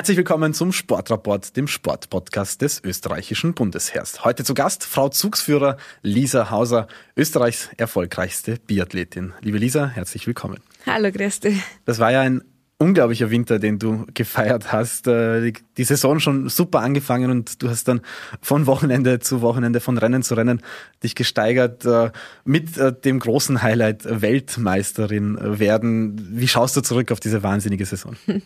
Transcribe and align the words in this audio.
Herzlich 0.00 0.16
willkommen 0.16 0.54
zum 0.54 0.72
Sportrapport, 0.72 1.58
dem 1.58 1.68
Sportpodcast 1.68 2.62
des 2.62 2.82
österreichischen 2.82 3.52
Bundesheers. 3.52 4.24
Heute 4.24 4.44
zu 4.44 4.54
Gast 4.54 4.82
Frau 4.82 5.10
Zugsführer 5.10 5.76
Lisa 6.00 6.50
Hauser, 6.50 6.88
Österreichs 7.18 7.68
erfolgreichste 7.76 8.56
Biathletin. 8.66 9.34
Liebe 9.42 9.58
Lisa, 9.58 9.86
herzlich 9.88 10.26
willkommen. 10.26 10.60
Hallo, 10.86 11.12
Christi. 11.12 11.62
Das 11.84 11.98
war 11.98 12.10
ja 12.12 12.22
ein 12.22 12.40
unglaublicher 12.78 13.30
Winter, 13.30 13.58
den 13.58 13.78
du 13.78 14.06
gefeiert 14.14 14.72
hast. 14.72 15.06
Äh, 15.06 15.52
die 15.76 15.84
Saison 15.84 16.18
schon 16.18 16.48
super 16.48 16.80
angefangen 16.80 17.30
und 17.30 17.62
du 17.62 17.68
hast 17.68 17.86
dann 17.86 18.00
von 18.40 18.64
Wochenende 18.64 19.18
zu 19.18 19.42
Wochenende, 19.42 19.80
von 19.80 19.98
Rennen 19.98 20.22
zu 20.22 20.32
Rennen 20.32 20.62
dich 21.02 21.14
gesteigert 21.14 21.84
äh, 21.84 22.10
mit 22.46 22.78
äh, 22.78 22.98
dem 22.98 23.18
großen 23.18 23.60
Highlight 23.60 24.22
Weltmeisterin 24.22 25.36
werden. 25.60 26.38
Wie 26.38 26.48
schaust 26.48 26.74
du 26.74 26.80
zurück 26.80 27.12
auf 27.12 27.20
diese 27.20 27.42
wahnsinnige 27.42 27.84
Saison? 27.84 28.16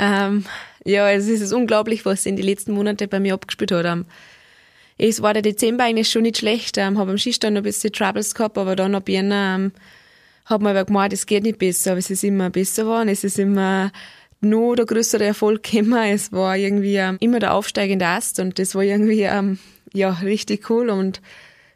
Ähm, 0.00 0.46
ja, 0.84 1.10
es 1.10 1.28
ist 1.28 1.52
unglaublich, 1.52 2.04
was 2.04 2.26
in 2.26 2.36
den 2.36 2.44
letzten 2.44 2.72
Monaten 2.72 3.08
bei 3.08 3.20
mir 3.20 3.34
abgespielt 3.34 3.72
hat. 3.72 3.84
Ähm, 3.84 4.06
es 4.98 5.22
war 5.22 5.32
der 5.32 5.42
Dezember 5.42 5.84
eigentlich 5.84 6.10
schon 6.10 6.22
nicht 6.22 6.38
schlecht. 6.38 6.78
Ähm, 6.78 6.98
habe 6.98 7.12
am 7.12 7.18
Skistand 7.18 7.54
noch 7.54 7.60
ein 7.60 7.64
bisschen 7.64 7.92
Troubles 7.92 8.34
gehabt, 8.34 8.58
aber 8.58 8.76
dann 8.76 8.94
ab 8.94 9.08
Jänner 9.08 9.56
ähm, 9.56 9.72
hat 10.44 10.60
man 10.60 10.76
aber 10.76 10.84
gemeint, 10.84 11.12
es 11.12 11.26
geht 11.26 11.42
nicht 11.42 11.58
besser, 11.58 11.92
aber 11.92 11.98
es 11.98 12.10
ist 12.10 12.24
immer 12.24 12.50
besser 12.50 12.82
geworden. 12.82 13.08
Es 13.08 13.24
ist 13.24 13.38
immer 13.38 13.92
noch 14.40 14.74
der 14.74 14.86
größere 14.86 15.24
Erfolg 15.24 15.62
gekommen. 15.62 16.12
Es 16.12 16.32
war 16.32 16.56
irgendwie 16.56 16.96
ähm, 16.96 17.16
immer 17.20 17.38
der 17.38 17.54
aufsteigende 17.54 18.06
Ast 18.06 18.40
und 18.40 18.58
das 18.58 18.74
war 18.74 18.82
irgendwie 18.82 19.28
ja 19.92 20.10
richtig 20.22 20.70
cool 20.70 20.90
und 20.90 21.20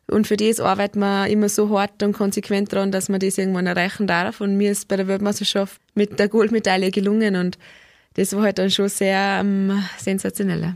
und 0.07 0.27
für 0.27 0.37
das 0.37 0.61
arbeiten 0.61 0.99
wir 0.99 1.29
immer 1.29 1.49
so 1.49 1.71
hart 1.71 2.03
und 2.03 2.13
konsequent 2.13 2.73
daran, 2.73 2.93
dass 2.93 3.09
man 3.09 3.21
das 3.21 3.39
irgendwann 3.39 3.67
erreichen 3.67 4.07
darf. 4.07 4.41
Und 4.41 4.57
mir 4.57 4.71
ist 4.71 4.89
bei 4.89 4.97
der 4.97 5.09
Weltmeisterschaft 5.09 5.81
mit 5.95 6.19
der 6.19 6.29
Goldmedaille 6.29 6.91
gelungen 6.91 7.37
und 7.37 7.59
das 8.15 8.35
war 8.35 8.43
halt 8.43 8.59
dann 8.59 8.71
schon 8.71 8.89
sehr 8.89 9.39
ähm, 9.41 9.83
sensationell. 9.99 10.75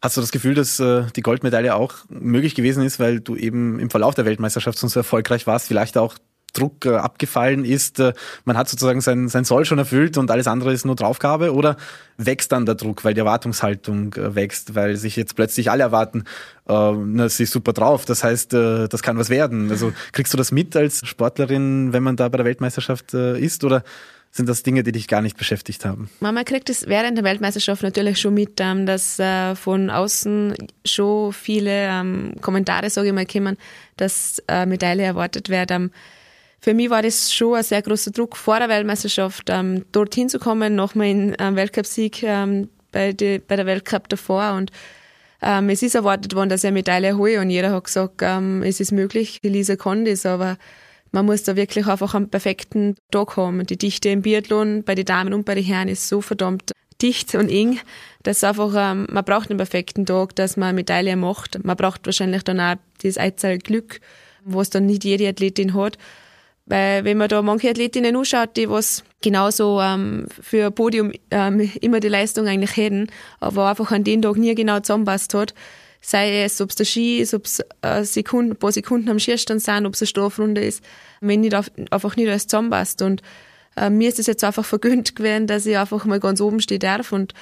Hast 0.00 0.16
du 0.16 0.20
das 0.20 0.30
Gefühl, 0.30 0.54
dass 0.54 0.78
äh, 0.78 1.04
die 1.16 1.22
Goldmedaille 1.22 1.74
auch 1.74 1.94
möglich 2.08 2.54
gewesen 2.54 2.84
ist, 2.84 3.00
weil 3.00 3.20
du 3.20 3.34
eben 3.34 3.80
im 3.80 3.90
Verlauf 3.90 4.14
der 4.14 4.24
Weltmeisterschaft 4.24 4.78
so 4.78 4.88
erfolgreich 4.98 5.46
warst, 5.46 5.66
vielleicht 5.66 5.98
auch 5.98 6.14
Druck 6.52 6.86
äh, 6.86 6.96
abgefallen 6.96 7.64
ist, 7.64 8.00
äh, 8.00 8.12
man 8.44 8.56
hat 8.56 8.68
sozusagen 8.68 9.00
sein, 9.00 9.28
sein 9.28 9.44
Soll 9.44 9.64
schon 9.64 9.78
erfüllt 9.78 10.18
und 10.18 10.30
alles 10.30 10.46
andere 10.46 10.72
ist 10.72 10.84
nur 10.84 10.96
Draufgabe 10.96 11.54
oder 11.54 11.76
wächst 12.16 12.52
dann 12.52 12.66
der 12.66 12.74
Druck, 12.74 13.04
weil 13.04 13.14
die 13.14 13.20
Erwartungshaltung 13.20 14.14
äh, 14.14 14.34
wächst, 14.34 14.74
weil 14.74 14.96
sich 14.96 15.16
jetzt 15.16 15.36
plötzlich 15.36 15.70
alle 15.70 15.84
erwarten, 15.84 16.24
äh, 16.68 16.92
na, 16.92 17.28
sie 17.28 17.44
ist 17.44 17.52
super 17.52 17.72
drauf, 17.72 18.04
das 18.04 18.24
heißt, 18.24 18.54
äh, 18.54 18.88
das 18.88 19.02
kann 19.02 19.18
was 19.18 19.30
werden. 19.30 19.70
Also 19.70 19.92
kriegst 20.12 20.32
du 20.32 20.36
das 20.38 20.50
mit 20.52 20.74
als 20.76 21.06
Sportlerin, 21.06 21.92
wenn 21.92 22.02
man 22.02 22.16
da 22.16 22.28
bei 22.28 22.36
der 22.36 22.46
Weltmeisterschaft 22.46 23.14
ist 23.14 23.64
oder 23.64 23.84
sind 24.30 24.48
das 24.48 24.62
Dinge, 24.62 24.82
die 24.82 24.92
dich 24.92 25.08
gar 25.08 25.22
nicht 25.22 25.38
beschäftigt 25.38 25.86
haben? 25.86 26.10
Mama 26.20 26.44
kriegt 26.44 26.68
es 26.68 26.86
während 26.86 27.16
der 27.16 27.24
Weltmeisterschaft 27.24 27.82
natürlich 27.82 28.20
schon 28.20 28.34
mit, 28.34 28.60
ähm, 28.60 28.84
dass 28.84 29.20
von 29.54 29.90
außen 29.90 30.54
schon 30.84 31.32
viele 31.32 31.70
ähm, 31.70 32.34
Kommentare, 32.40 32.90
sage 32.90 33.08
ich 33.08 33.14
mal, 33.14 33.26
kommen, 33.26 33.56
dass 33.96 34.42
Medaille 34.66 35.02
erwartet 35.02 35.48
wird. 35.48 35.70
Ähm, 36.58 36.60
für 36.60 36.74
mich 36.74 36.90
war 36.90 37.02
das 37.02 37.32
schon 37.32 37.56
ein 37.56 37.62
sehr 37.62 37.82
großer 37.82 38.10
Druck 38.10 38.36
vor 38.36 38.58
der 38.58 38.68
Weltmeisterschaft, 38.68 39.50
dorthin 39.92 40.28
zu 40.28 40.38
kommen, 40.38 40.74
nochmal 40.74 41.06
in 41.06 41.36
einen 41.36 41.56
Weltcupsieg 41.56 42.20
bei, 42.92 43.12
die, 43.12 43.38
bei 43.38 43.56
der 43.56 43.66
Weltcup 43.66 44.08
davor 44.08 44.54
und 44.54 44.70
ähm, 45.40 45.68
es 45.68 45.82
ist 45.82 45.94
erwartet 45.94 46.34
worden, 46.34 46.48
dass 46.48 46.64
ich 46.64 46.68
eine 46.68 46.74
Medaille 46.74 47.16
hole 47.16 47.40
und 47.40 47.50
jeder 47.50 47.70
hat 47.70 47.84
gesagt, 47.84 48.22
ähm, 48.22 48.62
es 48.62 48.80
ist 48.80 48.90
möglich, 48.90 49.38
Elisa 49.42 49.76
kann 49.76 50.04
das, 50.04 50.26
aber 50.26 50.56
man 51.12 51.26
muss 51.26 51.44
da 51.44 51.56
wirklich 51.56 51.86
einfach 51.86 52.14
einen 52.14 52.28
perfekten 52.28 52.96
Tag 53.10 53.36
haben. 53.36 53.64
Die 53.64 53.78
Dichte 53.78 54.08
im 54.08 54.22
Biathlon 54.22 54.82
bei 54.82 54.94
den 54.94 55.04
Damen 55.04 55.32
und 55.32 55.44
bei 55.44 55.54
den 55.54 55.64
Herren 55.64 55.88
ist 55.88 56.08
so 56.08 56.20
verdammt 56.20 56.72
dicht 57.00 57.34
und 57.36 57.48
eng, 57.48 57.78
dass 58.24 58.42
einfach, 58.42 58.72
ähm, 58.76 59.06
man 59.10 59.24
braucht 59.24 59.50
einen 59.50 59.58
perfekten 59.58 60.04
Tag, 60.04 60.34
dass 60.34 60.56
man 60.56 60.70
eine 60.70 60.76
Medaille 60.76 61.16
macht. 61.16 61.64
Man 61.64 61.76
braucht 61.76 62.04
wahrscheinlich 62.06 62.42
dann 62.42 62.60
auch 62.60 62.74
dieses 63.02 63.18
Einzahl 63.18 63.58
Glück, 63.58 64.00
was 64.44 64.70
dann 64.70 64.86
nicht 64.86 65.04
jede 65.04 65.28
Athletin 65.28 65.74
hat. 65.74 65.96
Weil 66.68 67.04
wenn 67.04 67.16
man 67.16 67.28
da 67.28 67.40
manche 67.40 67.70
Athletinnen 67.70 68.14
anschaut, 68.14 68.56
die 68.56 68.68
was 68.68 69.02
genauso 69.22 69.80
ähm, 69.80 70.26
für 70.28 70.66
ein 70.66 70.74
Podium 70.74 71.12
ähm, 71.30 71.60
immer 71.80 71.98
die 71.98 72.08
Leistung 72.08 72.46
eigentlich 72.46 72.76
hätten, 72.76 73.08
aber 73.40 73.68
einfach 73.68 73.90
an 73.90 74.04
den 74.04 74.20
Tag 74.20 74.36
nie 74.36 74.54
genau 74.54 74.78
zusammenpasst 74.80 75.32
hat, 75.32 75.54
sei 76.02 76.42
es, 76.44 76.60
ob 76.60 76.70
es 76.70 76.76
der 76.76 76.84
Ski 76.84 77.18
ist, 77.20 77.32
ob 77.32 77.46
es 77.46 77.64
äh, 77.80 78.04
Sekunden, 78.04 78.52
ein 78.52 78.56
paar 78.56 78.72
Sekunden 78.72 79.08
am 79.08 79.18
Skierstand 79.18 79.62
sind, 79.62 79.86
ob 79.86 79.94
es 79.94 80.02
eine 80.02 80.08
Strafrunde 80.08 80.62
ist, 80.62 80.84
wenn 81.20 81.40
nicht 81.40 81.54
auf, 81.54 81.70
einfach 81.90 82.16
nicht 82.16 82.28
alles 82.28 82.46
zusammenpasst. 82.46 83.00
Und 83.00 83.22
äh, 83.76 83.88
mir 83.88 84.10
ist 84.10 84.18
es 84.18 84.26
jetzt 84.26 84.44
einfach 84.44 84.64
vergönnt 84.64 85.16
gewesen, 85.16 85.46
dass 85.46 85.64
ich 85.64 85.78
einfach 85.78 86.04
mal 86.04 86.20
ganz 86.20 86.40
oben 86.40 86.60
stehen 86.60 86.80
darf 86.80 87.12
und 87.12 87.32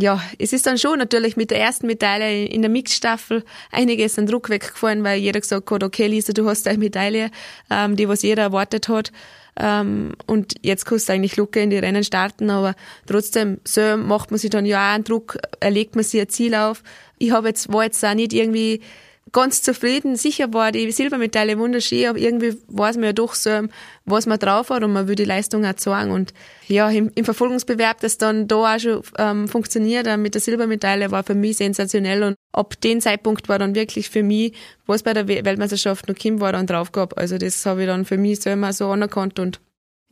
ja, 0.00 0.22
es 0.38 0.52
ist 0.52 0.66
dann 0.66 0.78
schon 0.78 0.98
natürlich 0.98 1.36
mit 1.36 1.50
der 1.50 1.60
ersten 1.60 1.88
Medaille 1.88 2.46
in 2.46 2.62
der 2.62 2.70
Mixstaffel 2.70 3.44
einiges 3.72 4.16
an 4.16 4.26
Druck 4.26 4.48
weggefallen, 4.48 5.02
weil 5.02 5.18
jeder 5.18 5.40
gesagt 5.40 5.68
hat, 5.70 5.82
okay 5.82 6.06
Lisa, 6.06 6.32
du 6.32 6.48
hast 6.48 6.68
eine 6.68 6.78
Medaille, 6.78 7.30
ähm, 7.68 7.96
die 7.96 8.08
was 8.08 8.22
jeder 8.22 8.42
erwartet 8.44 8.88
hat. 8.88 9.10
Ähm, 9.58 10.12
und 10.26 10.54
jetzt 10.62 10.86
kannst 10.86 11.08
du 11.08 11.12
eigentlich 11.12 11.36
locker 11.36 11.60
in 11.60 11.70
die 11.70 11.78
Rennen 11.78 12.04
starten, 12.04 12.48
aber 12.48 12.76
trotzdem, 13.06 13.58
so 13.64 13.96
macht 13.96 14.30
man 14.30 14.38
sich 14.38 14.50
dann 14.50 14.66
ja 14.66 14.90
auch 14.90 14.94
einen 14.94 15.02
Druck, 15.02 15.36
erlegt 15.58 15.96
man 15.96 16.04
sich 16.04 16.20
ein 16.20 16.28
Ziel 16.28 16.54
auf. 16.54 16.84
Ich 17.18 17.32
habe 17.32 17.48
jetzt, 17.48 17.72
war 17.72 17.82
jetzt 17.82 18.04
auch 18.04 18.14
nicht 18.14 18.32
irgendwie 18.32 18.80
ganz 19.32 19.62
zufrieden. 19.62 20.16
Sicher 20.16 20.52
war 20.52 20.72
die 20.72 20.90
Silbermedaille 20.90 21.58
wunderschön, 21.58 22.06
aber 22.06 22.18
irgendwie 22.18 22.56
weiß 22.68 22.96
man 22.96 23.04
ja 23.04 23.12
doch 23.12 23.34
so, 23.34 23.68
was 24.04 24.26
man 24.26 24.38
drauf 24.38 24.70
hat 24.70 24.82
und 24.82 24.92
man 24.92 25.08
will 25.08 25.14
die 25.14 25.24
Leistung 25.24 25.64
auch 25.64 25.74
zeigen. 25.74 26.10
Und 26.10 26.32
ja, 26.66 26.88
im, 26.90 27.10
im 27.14 27.24
Verfolgungsbewerb, 27.24 28.00
das 28.00 28.18
dann 28.18 28.48
da 28.48 28.74
auch 28.74 28.78
schon 28.78 29.02
ähm, 29.18 29.48
funktioniert 29.48 30.06
äh, 30.06 30.16
mit 30.16 30.34
der 30.34 30.40
Silbermedaille, 30.40 31.10
war 31.10 31.24
für 31.24 31.34
mich 31.34 31.58
sensationell. 31.58 32.22
Und 32.22 32.36
ab 32.52 32.80
dem 32.80 33.00
Zeitpunkt 33.00 33.48
war 33.48 33.58
dann 33.58 33.74
wirklich 33.74 34.10
für 34.10 34.22
mich, 34.22 34.54
was 34.86 35.02
bei 35.02 35.14
der 35.14 35.28
Weltmeisterschaft 35.28 36.08
noch 36.08 36.14
Kim 36.14 36.40
war, 36.40 36.52
dann 36.52 36.66
drauf 36.66 36.92
gehabt. 36.92 37.18
Also 37.18 37.38
das 37.38 37.64
habe 37.66 37.82
ich 37.82 37.86
dann 37.86 38.04
für 38.04 38.18
mich 38.18 38.40
selber 38.40 38.72
so 38.72 38.88
anerkannt 38.90 39.38
und 39.38 39.60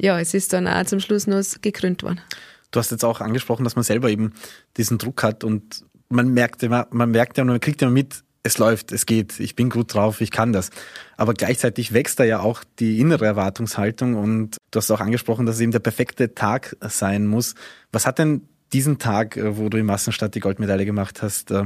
ja, 0.00 0.21
es 0.21 0.34
ist 0.34 0.53
dann 0.53 0.69
auch 0.69 0.84
zum 0.84 1.00
Schluss 1.00 1.27
noch 1.27 1.43
gekrönt 1.62 2.03
worden. 2.03 2.21
Du 2.71 2.81
hast 2.81 2.91
jetzt 2.91 3.04
auch 3.04 3.21
angesprochen, 3.21 3.65
dass 3.65 3.77
man 3.77 3.84
selber 3.84 4.10
eben 4.10 4.34
diesen 4.77 4.98
Druck 4.98 5.22
hat 5.22 5.44
und 5.44 5.84
man 6.09 6.28
merkt 6.28 6.62
immer, 6.62 6.87
man 6.91 7.10
merkt 7.10 7.38
ja 7.38 7.43
und 7.43 7.48
man 7.48 7.60
kriegt 7.60 7.83
ja 7.83 7.88
mit, 7.88 8.22
es 8.47 8.59
läuft, 8.59 8.93
es 8.93 9.07
geht, 9.07 9.39
ich 9.41 9.57
bin 9.57 9.69
gut 9.69 9.93
drauf, 9.93 10.21
ich 10.21 10.31
kann 10.31 10.53
das. 10.53 10.71
Aber 11.17 11.34
gleichzeitig 11.34 11.93
wächst 11.93 12.21
da 12.21 12.25
ja 12.25 12.41
auch 12.41 12.62
die 12.79 13.01
innere 13.01 13.27
Erwartungshaltung 13.27 14.15
und 14.15 14.57
du 14.71 14.79
hast 14.79 14.91
auch 14.91 15.01
angesprochen, 15.01 15.47
dass 15.47 15.57
es 15.57 15.61
eben 15.61 15.73
der 15.73 15.81
perfekte 15.81 16.34
Tag 16.34 16.77
sein 16.81 17.27
muss. 17.27 17.55
Was 17.93 18.07
hat 18.07 18.19
denn 18.19 18.49
diesen 18.73 18.99
Tag, 18.99 19.37
äh, 19.37 19.57
wo 19.59 19.69
du 19.69 19.79
in 19.79 19.87
Massenstadt 19.87 20.34
die 20.34 20.41
Goldmedaille 20.41 20.87
gemacht 20.87 21.23
hast, 21.23 21.51
äh, 21.51 21.65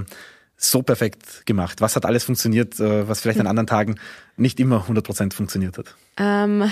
so 0.57 0.83
perfekt 0.83 1.47
gemacht? 1.47 1.81
Was 1.81 1.97
hat 1.97 2.07
alles 2.07 2.25
funktioniert, 2.25 2.81
äh, 2.81 3.09
was 3.09 3.21
vielleicht 3.21 3.41
an 3.41 3.47
anderen 3.47 3.67
Tagen 3.67 3.97
nicht 4.37 4.59
immer 4.59 4.87
100% 4.89 5.35
funktioniert 5.35 5.79
hat? 5.79 5.95
Ähm, 6.17 6.71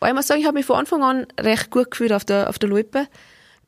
weil 0.00 0.10
ich 0.10 0.14
muss 0.16 0.26
sagen, 0.26 0.40
ich 0.40 0.46
habe 0.46 0.56
mich 0.56 0.66
von 0.66 0.76
Anfang 0.76 1.02
an 1.02 1.26
recht 1.38 1.70
gut 1.70 1.90
gefühlt 1.92 2.12
auf 2.12 2.24
der, 2.24 2.48
auf 2.48 2.58
der 2.58 2.68
Loipe 2.68 3.06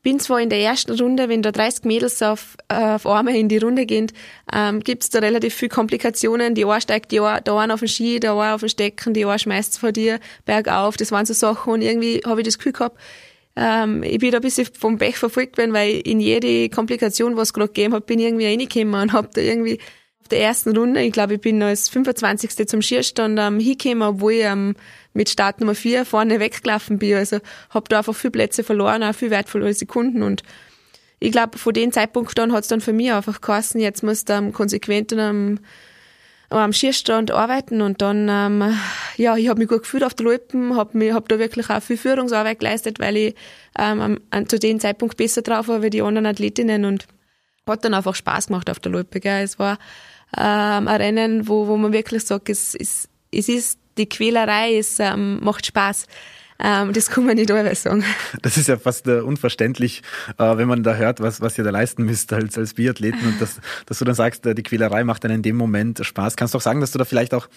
bin 0.04 0.20
zwar 0.20 0.40
in 0.40 0.50
der 0.50 0.60
ersten 0.60 0.92
Runde, 0.92 1.28
wenn 1.28 1.42
da 1.42 1.50
30 1.50 1.84
Mädels 1.84 2.22
auf, 2.22 2.56
äh, 2.68 2.74
auf 2.74 3.06
Arme 3.06 3.36
in 3.36 3.48
die 3.48 3.56
Runde 3.56 3.86
gehen, 3.86 4.12
ähm, 4.52 4.80
gibt's 4.80 5.08
da 5.08 5.18
relativ 5.18 5.54
viel 5.54 5.70
Komplikationen. 5.70 6.54
Die 6.54 6.66
eine 6.66 6.80
steigt 6.80 7.10
die 7.10 7.20
eine, 7.20 7.40
der 7.40 7.54
eine 7.54 7.74
auf 7.74 7.80
den 7.80 7.88
Ski, 7.88 8.20
der 8.20 8.34
eine 8.34 8.54
auf 8.54 8.60
den 8.60 8.68
Stecken, 8.68 9.14
die 9.14 9.24
eine 9.24 9.38
schmeißt 9.38 9.80
vor 9.80 9.90
dir 9.90 10.20
bergauf. 10.44 10.96
Das 10.98 11.10
waren 11.10 11.26
so 11.26 11.32
Sachen 11.32 11.72
und 11.72 11.82
irgendwie 11.82 12.20
habe 12.24 12.42
ich 12.42 12.44
das 12.44 12.58
Gefühl 12.58 12.72
gehabt, 12.72 13.00
ähm, 13.56 14.02
ich 14.02 14.18
bin 14.18 14.30
da 14.30 14.38
ein 14.38 14.42
bisschen 14.42 14.68
vom 14.78 14.98
Pech 14.98 15.16
verfolgt 15.16 15.56
worden, 15.58 15.72
weil 15.72 16.00
in 16.04 16.20
jede 16.20 16.68
Komplikation, 16.68 17.36
was 17.36 17.48
es 17.48 17.52
gerade 17.54 17.68
gegeben 17.68 17.94
hat, 17.94 18.06
bin 18.06 18.18
ich 18.18 18.26
irgendwie 18.26 18.46
reingekommen 18.46 19.00
und 19.00 19.12
habe 19.12 19.30
da 19.32 19.40
irgendwie 19.40 19.78
auf 20.24 20.28
der 20.28 20.40
ersten 20.40 20.74
Runde, 20.74 21.02
ich 21.02 21.12
glaube, 21.12 21.34
ich 21.34 21.40
bin 21.42 21.62
als 21.62 21.90
25. 21.90 22.66
zum 22.66 22.80
Skierstand 22.80 23.38
ähm, 23.38 23.60
hingekommen, 23.60 24.08
obwohl 24.08 24.32
ich 24.32 24.44
ähm, 24.44 24.74
mit 25.12 25.28
Start 25.28 25.60
Nummer 25.60 25.74
4 25.74 26.06
vorne 26.06 26.40
weggelaufen 26.40 26.98
bin. 26.98 27.16
Also 27.16 27.40
habe 27.68 27.84
da 27.90 27.98
einfach 27.98 28.14
viele 28.14 28.30
Plätze 28.30 28.64
verloren, 28.64 29.02
auch 29.02 29.14
viel 29.14 29.28
wertvolle 29.28 29.74
Sekunden. 29.74 30.22
Und 30.22 30.42
ich 31.20 31.30
glaube, 31.30 31.58
von 31.58 31.74
dem 31.74 31.92
Zeitpunkt 31.92 32.40
an 32.40 32.52
hat 32.54 32.62
es 32.62 32.68
dann 32.68 32.80
für 32.80 32.94
mich 32.94 33.12
einfach 33.12 33.42
geheißen, 33.42 33.78
jetzt 33.82 34.02
musst 34.02 34.30
du 34.30 34.32
ähm, 34.32 34.54
konsequent 34.54 35.12
am, 35.12 35.58
am 36.48 36.72
Skierstand 36.72 37.30
arbeiten 37.30 37.82
und 37.82 38.00
dann, 38.00 38.26
ähm, 38.30 38.78
ja, 39.18 39.36
ich 39.36 39.48
habe 39.50 39.58
mich 39.58 39.68
gut 39.68 39.82
gefühlt 39.82 40.04
auf 40.04 40.14
der 40.14 40.24
Loipen, 40.24 40.74
habe 40.74 41.12
hab 41.12 41.28
da 41.28 41.38
wirklich 41.38 41.68
auch 41.68 41.82
viel 41.82 41.98
Führungsarbeit 41.98 42.60
geleistet, 42.60 42.98
weil 42.98 43.18
ich 43.18 43.34
ähm, 43.78 44.20
an, 44.30 44.48
zu 44.48 44.58
dem 44.58 44.80
Zeitpunkt 44.80 45.18
besser 45.18 45.42
drauf 45.42 45.68
war 45.68 45.82
wie 45.82 45.90
die 45.90 46.00
anderen 46.00 46.24
Athletinnen 46.24 46.86
und 46.86 47.06
hat 47.66 47.84
dann 47.84 47.92
einfach 47.92 48.14
Spaß 48.14 48.46
gemacht 48.46 48.70
auf 48.70 48.80
der 48.80 48.92
Loipe. 48.92 49.20
Gell. 49.20 49.42
Es 49.42 49.58
war 49.58 49.78
ähm, 50.36 50.88
ein 50.88 51.00
Rennen, 51.00 51.48
wo, 51.48 51.66
wo 51.66 51.76
man 51.76 51.92
wirklich 51.92 52.24
sagt, 52.24 52.48
es, 52.48 52.74
es, 52.74 53.08
es 53.32 53.48
ist 53.48 53.78
die 53.96 54.08
Quälerei, 54.08 54.76
es 54.76 54.98
ähm, 54.98 55.40
macht 55.42 55.66
Spaß. 55.66 56.06
Ähm, 56.58 56.92
das 56.92 57.10
kann 57.10 57.26
man 57.26 57.34
nicht 57.34 57.50
alle 57.50 57.74
sagen. 57.74 58.04
Das 58.42 58.56
ist 58.56 58.68
ja 58.68 58.76
fast 58.76 59.08
äh, 59.08 59.20
unverständlich, 59.20 60.02
äh, 60.38 60.56
wenn 60.56 60.68
man 60.68 60.82
da 60.82 60.94
hört, 60.94 61.20
was, 61.20 61.40
was 61.40 61.58
ihr 61.58 61.64
da 61.64 61.70
leisten 61.70 62.04
müsst 62.04 62.32
als, 62.32 62.56
als 62.56 62.74
Biathleten 62.74 63.26
und 63.26 63.40
dass, 63.40 63.60
dass 63.86 63.98
du 63.98 64.04
dann 64.04 64.14
sagst, 64.14 64.46
äh, 64.46 64.54
die 64.54 64.62
Quälerei 64.62 65.04
macht 65.04 65.24
dann 65.24 65.32
in 65.32 65.42
dem 65.42 65.56
Moment 65.56 66.04
Spaß. 66.04 66.36
Kannst 66.36 66.54
du 66.54 66.58
auch 66.58 66.62
sagen, 66.62 66.80
dass 66.80 66.92
du 66.92 66.98
da 66.98 67.04
vielleicht 67.04 67.34
auch 67.34 67.48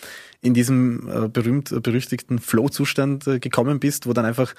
in 0.42 0.54
diesem 0.54 1.08
äh, 1.10 1.28
berühmt 1.28 1.84
berüchtigten 1.84 2.40
Flow-Zustand 2.40 3.28
äh, 3.28 3.40
gekommen 3.40 3.80
bist, 3.80 4.08
wo 4.08 4.14
dann 4.14 4.26
einfach 4.26 4.56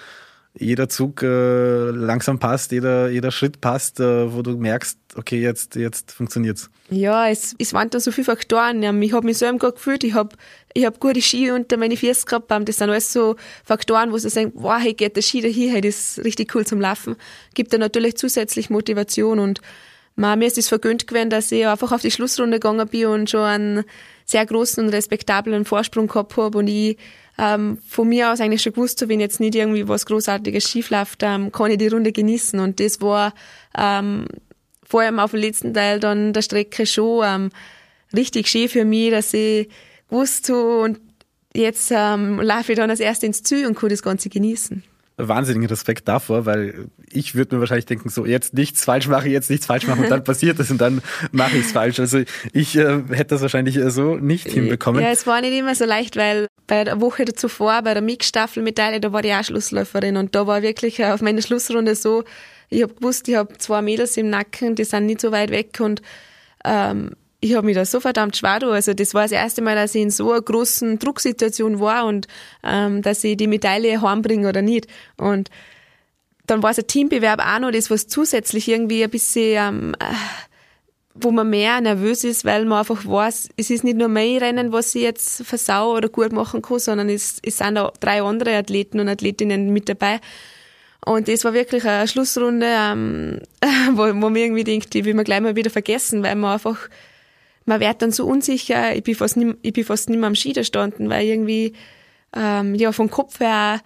jeder 0.54 0.88
Zug 0.88 1.22
äh, 1.22 1.90
langsam 1.90 2.38
passt, 2.38 2.72
jeder, 2.72 3.08
jeder 3.10 3.30
Schritt 3.30 3.60
passt, 3.60 4.00
äh, 4.00 4.32
wo 4.32 4.42
du 4.42 4.56
merkst, 4.56 4.98
okay, 5.14 5.40
jetzt, 5.40 5.76
jetzt 5.76 6.12
funktioniert's. 6.12 6.70
Ja, 6.90 7.28
es, 7.28 7.54
es 7.58 7.72
waren 7.72 7.90
da 7.90 8.00
so 8.00 8.10
viele 8.10 8.24
Faktoren. 8.24 8.82
Ich 9.02 9.12
habe 9.12 9.26
mich 9.26 9.38
so 9.38 9.46
gut 9.52 9.76
gefühlt, 9.76 10.04
ich 10.04 10.14
habe 10.14 10.36
ich 10.74 10.84
hab 10.84 11.00
gute 11.00 11.22
Ski 11.22 11.50
unter 11.50 11.76
meine 11.76 11.96
Füße 11.96 12.26
gehabt. 12.26 12.50
Das 12.50 12.76
sind 12.76 12.90
alles 12.90 13.12
so 13.12 13.36
Faktoren, 13.64 14.12
wo 14.12 14.18
sie 14.18 14.30
sagen, 14.30 14.52
wow, 14.54 14.78
hey, 14.80 14.94
geht 14.94 15.16
der 15.16 15.22
Ski 15.22 15.40
dahin, 15.40 15.70
hey, 15.70 15.80
das 15.80 16.18
ist 16.18 16.24
richtig 16.24 16.54
cool 16.54 16.66
zum 16.66 16.80
Laufen. 16.80 17.16
Gibt 17.54 17.72
da 17.72 17.78
natürlich 17.78 18.16
zusätzlich 18.16 18.70
Motivation 18.70 19.38
und 19.38 19.60
man, 20.16 20.38
mir 20.38 20.46
ist 20.46 20.58
es 20.58 20.68
vergönnt 20.68 21.06
gewesen, 21.06 21.30
dass 21.30 21.52
ich 21.52 21.66
einfach 21.66 21.92
auf 21.92 22.02
die 22.02 22.10
Schlussrunde 22.10 22.58
gegangen 22.58 22.88
bin 22.88 23.06
und 23.06 23.30
schon 23.30 23.42
einen 23.42 23.84
sehr 24.24 24.44
großen 24.44 24.84
und 24.84 24.92
respektablen 24.92 25.64
Vorsprung 25.64 26.08
gehabt 26.08 26.36
habe 26.36 26.58
und 26.58 26.66
ich 26.66 26.98
ähm, 27.38 27.79
von 27.88 28.08
mir 28.08 28.32
aus 28.32 28.40
eigentlich 28.40 28.62
schon 28.62 28.73
gewusst 28.73 29.00
habe, 29.00 29.11
wenn 29.11 29.20
jetzt 29.20 29.40
nicht 29.40 29.55
irgendwie 29.55 29.88
was 29.88 30.06
Großartiges 30.06 30.69
schief 30.69 30.90
läuft, 30.90 31.23
ähm, 31.23 31.52
kann 31.52 31.70
ich 31.70 31.79
die 31.79 31.88
Runde 31.88 32.12
genießen. 32.12 32.58
Und 32.58 32.81
das 32.81 33.00
war 33.00 33.32
ähm, 33.76 34.26
vor 34.82 35.02
allem 35.02 35.19
auf 35.19 35.31
dem 35.31 35.40
letzten 35.40 35.73
Teil 35.73 36.00
dann 36.00 36.32
der 36.32 36.43
Strecke 36.43 36.85
schon 36.85 37.23
ähm, 37.25 37.50
richtig 38.14 38.49
schön 38.49 38.69
für 38.69 38.85
mich, 38.85 39.11
dass 39.11 39.32
ich 39.35 39.69
gewusst 40.08 40.49
habe 40.49 40.81
und 40.81 41.00
jetzt 41.55 41.93
ähm, 41.94 42.40
laufe 42.40 42.73
ich 42.73 42.79
dann 42.79 42.90
als 42.90 43.00
erstes 43.00 43.26
ins 43.26 43.43
Ziel 43.43 43.67
und 43.67 43.76
kann 43.79 43.91
das 43.91 44.02
Ganze 44.02 44.29
genießen 44.29 44.82
wahnsinnigen 45.19 45.69
Respekt 45.69 46.06
davor, 46.06 46.46
weil 46.46 46.87
ich 47.12 47.34
würde 47.34 47.55
mir 47.55 47.60
wahrscheinlich 47.60 47.87
denken, 47.87 48.08
so 48.08 48.26
jetzt 48.26 48.55
nichts 48.55 48.84
falsch 48.84 49.08
mache, 49.08 49.28
jetzt 49.28 49.50
nichts 49.50 49.66
falsch 49.66 49.87
machen 49.87 50.05
und 50.05 50.10
dann 50.10 50.25
passiert 50.25 50.58
das 50.58 50.70
und 50.70 50.81
dann 50.81 51.02
mache 51.32 51.56
ich 51.56 51.66
es 51.66 51.72
falsch. 51.72 52.00
Also 52.00 52.22
ich 52.52 52.76
äh, 52.76 53.02
hätte 53.10 53.34
das 53.34 53.43
wahrscheinlich 53.43 53.78
so 53.88 54.16
nicht 54.16 54.49
hinbekommen. 54.49 55.02
Ja, 55.02 55.10
es 55.10 55.26
war 55.26 55.40
nicht 55.40 55.56
immer 55.56 55.75
so 55.75 55.84
leicht, 55.84 56.16
weil 56.16 56.46
bei 56.66 56.84
der 56.84 57.00
Woche 57.00 57.25
zuvor, 57.26 57.82
bei 57.82 57.94
der 57.94 58.02
Mix-Staffel-Medaille, 58.02 59.00
da 59.00 59.12
war 59.12 59.25
ich 59.25 59.32
auch 59.32 59.44
Schlussläuferin 59.44 60.16
und 60.16 60.34
da 60.34 60.46
war 60.46 60.62
wirklich 60.62 61.05
auf 61.05 61.22
meiner 61.22 61.43
Schlussrunde 61.43 61.94
so, 61.94 62.25
ich 62.70 62.82
habe 62.82 62.94
gewusst, 62.94 63.28
ich 63.28 63.37
habe 63.37 63.56
zwei 63.58 63.82
Mädels 63.82 64.16
im 64.16 64.31
Nacken, 64.31 64.75
die 64.75 64.84
sind 64.84 65.06
nicht 65.06 65.20
so 65.20 65.32
weit 65.32 65.50
weg 65.50 65.81
und 65.81 66.02
ähm, 66.64 67.12
ich 67.40 67.55
habe 67.55 67.66
mich 67.66 67.76
da 67.76 67.84
so 67.84 68.00
verdammt 68.00 68.37
schwer 68.37 68.58
da. 68.58 68.70
Also 68.70 68.94
das 68.94 69.14
war 69.14 69.22
das 69.22 69.32
erste 69.32 69.62
Mal, 69.62 69.76
dass 69.76 69.94
ich 69.94 70.02
in 70.02 70.10
so 70.10 70.32
einer 70.32 70.43
großen 70.43 70.99
Drucksituation 70.99 71.78
war 71.78 72.05
und 72.05 72.26
ähm, 72.64 73.02
dass 73.02 73.22
ich 73.22 73.37
die 73.37 73.46
Medaille 73.46 74.02
heimbringe 74.02 74.49
oder 74.49 74.62
nicht. 74.62 74.88
Und 75.16 75.50
dann 76.50 76.62
war 76.62 76.70
es 76.70 76.78
ein 76.78 76.86
Teambewerb 76.86 77.40
auch 77.40 77.58
noch 77.60 77.70
das, 77.70 77.90
was 77.90 78.08
zusätzlich 78.08 78.68
irgendwie 78.68 79.04
ein 79.04 79.10
bisschen, 79.10 79.56
ähm, 79.56 79.94
äh, 80.00 80.04
wo 81.14 81.30
man 81.30 81.50
mehr 81.50 81.80
nervös 81.80 82.24
ist, 82.24 82.44
weil 82.44 82.64
man 82.64 82.78
einfach 82.78 83.04
weiß, 83.04 83.50
es 83.56 83.70
ist 83.70 83.84
nicht 83.84 83.96
nur 83.96 84.08
mein 84.08 84.38
Rennen, 84.38 84.72
was 84.72 84.94
ich 84.94 85.02
jetzt 85.02 85.44
versau 85.44 85.96
oder 85.96 86.08
gut 86.08 86.32
machen 86.32 86.62
kann, 86.62 86.78
sondern 86.78 87.08
es, 87.08 87.38
es 87.42 87.58
sind 87.58 87.78
auch 87.78 87.96
drei 87.96 88.22
andere 88.22 88.56
Athleten 88.56 89.00
und 89.00 89.08
Athletinnen 89.08 89.72
mit 89.72 89.88
dabei. 89.88 90.20
Und 91.04 91.28
das 91.28 91.44
war 91.44 91.54
wirklich 91.54 91.84
eine 91.84 92.08
Schlussrunde, 92.08 92.66
ähm, 92.68 93.40
wo, 93.92 94.02
wo 94.02 94.12
man 94.12 94.36
irgendwie 94.36 94.64
denkt, 94.64 94.94
die 94.94 95.04
will 95.04 95.14
man 95.14 95.24
gleich 95.24 95.40
mal 95.40 95.56
wieder 95.56 95.70
vergessen, 95.70 96.22
weil 96.22 96.36
man 96.36 96.54
einfach 96.54 96.88
man 97.68 97.80
wird 97.80 98.00
dann 98.00 98.12
so 98.12 98.24
unsicher, 98.26 98.96
ich 98.96 99.04
bin 99.04 99.14
fast 99.14 99.36
nicht, 99.36 99.58
ich 99.62 99.74
bin 99.74 99.84
fast 99.84 100.08
nicht 100.08 100.18
mehr 100.18 100.26
am 100.26 100.34
Ski 100.34 100.54
gestanden, 100.54 101.10
weil 101.10 101.26
irgendwie, 101.26 101.74
ähm, 102.34 102.74
ja, 102.74 102.92
vom 102.92 103.10
Kopf 103.10 103.40
her, 103.40 103.80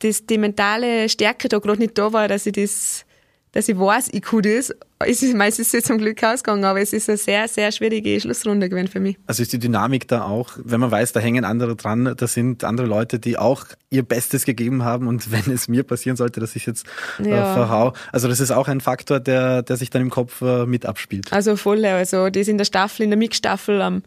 das, 0.00 0.26
die 0.26 0.38
mentale 0.38 1.08
Stärke 1.08 1.48
da 1.48 1.58
gerade 1.58 1.80
nicht 1.80 1.96
da 1.98 2.12
war, 2.12 2.28
dass 2.28 2.46
ich 2.46 2.52
das, 2.52 3.04
dass 3.52 3.68
ich 3.68 3.78
weiß, 3.78 4.08
ich 4.12 4.22
kann 4.22 4.42
das. 4.42 4.74
Es 5.06 5.22
ist 5.22 5.34
meistens 5.34 5.70
zum 5.84 5.98
Glück 5.98 6.22
ausgegangen, 6.24 6.64
aber 6.64 6.80
es 6.80 6.92
ist 6.92 7.08
eine 7.08 7.18
sehr, 7.18 7.46
sehr 7.46 7.70
schwierige 7.72 8.18
Schlussrunde 8.18 8.68
gewesen 8.68 8.88
für 8.88 9.00
mich. 9.00 9.16
Also 9.26 9.42
ist 9.42 9.52
die 9.52 9.58
Dynamik 9.58 10.08
da 10.08 10.24
auch, 10.24 10.52
wenn 10.56 10.80
man 10.80 10.90
weiß, 10.90 11.12
da 11.12 11.20
hängen 11.20 11.44
andere 11.44 11.76
dran, 11.76 12.14
da 12.16 12.26
sind 12.26 12.64
andere 12.64 12.86
Leute, 12.86 13.18
die 13.18 13.36
auch 13.36 13.66
ihr 13.90 14.02
Bestes 14.02 14.44
gegeben 14.44 14.84
haben 14.84 15.06
und 15.06 15.30
wenn 15.46 15.52
es 15.52 15.68
mir 15.68 15.82
passieren 15.82 16.16
sollte, 16.16 16.40
dass 16.40 16.56
ich 16.56 16.66
jetzt 16.66 16.86
äh, 17.22 17.30
ja. 17.30 17.54
verhau. 17.54 17.92
Also 18.12 18.28
das 18.28 18.40
ist 18.40 18.50
auch 18.50 18.68
ein 18.68 18.80
Faktor, 18.80 19.20
der, 19.20 19.62
der 19.62 19.76
sich 19.76 19.90
dann 19.90 20.02
im 20.02 20.10
Kopf 20.10 20.40
äh, 20.42 20.66
mit 20.66 20.86
abspielt. 20.86 21.32
Also 21.32 21.56
voll, 21.56 21.84
also 21.84 22.30
das 22.30 22.48
in 22.48 22.58
der 22.58 22.64
Staffel, 22.64 23.02
in 23.02 23.10
der 23.10 23.18
Mixstaffel, 23.18 23.80
ähm, 23.80 24.02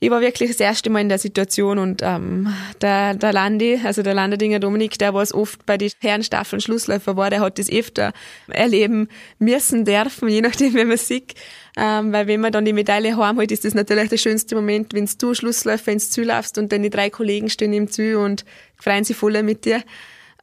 ich 0.00 0.10
war 0.10 0.20
wirklich 0.20 0.50
das 0.50 0.60
erste 0.60 0.90
Mal 0.90 1.00
in 1.00 1.08
der 1.08 1.18
Situation 1.18 1.78
und 1.78 2.02
ähm, 2.04 2.54
der, 2.80 3.14
der 3.14 3.32
Landi, 3.32 3.80
also 3.82 4.02
der 4.02 4.14
Landedinger 4.14 4.60
Dominik, 4.60 4.96
der 4.98 5.12
was 5.12 5.34
oft 5.34 5.66
bei 5.66 5.76
den 5.76 5.90
Herrenstaffeln 6.00 6.60
Schlussläufer 6.60 7.16
war, 7.16 7.30
der 7.30 7.40
hat 7.40 7.58
das 7.58 7.70
öfter 7.70 8.12
erleben 8.46 9.08
müssen, 9.40 9.84
dürfen, 9.84 10.28
je 10.28 10.40
nachdem, 10.40 10.74
wie 10.74 10.84
man 10.84 10.96
sieht. 10.96 11.34
Ähm, 11.76 12.12
weil 12.12 12.28
wenn 12.28 12.40
man 12.40 12.52
dann 12.52 12.64
die 12.64 12.72
Medaille 12.72 13.16
heimholt, 13.16 13.50
ist 13.50 13.64
das 13.64 13.74
natürlich 13.74 14.08
der 14.08 14.18
schönste 14.18 14.54
Moment, 14.54 14.94
wenn 14.94 15.08
du 15.18 15.34
Schlussläufer 15.34 15.90
ins 15.90 16.10
Ziel 16.10 16.24
laufst 16.24 16.58
und 16.58 16.70
deine 16.70 16.90
drei 16.90 17.10
Kollegen 17.10 17.50
stehen 17.50 17.72
im 17.72 17.90
Ziel 17.90 18.16
und 18.16 18.44
freuen 18.76 19.02
sich 19.02 19.16
voll 19.16 19.42
mit 19.42 19.64
dir. 19.64 19.82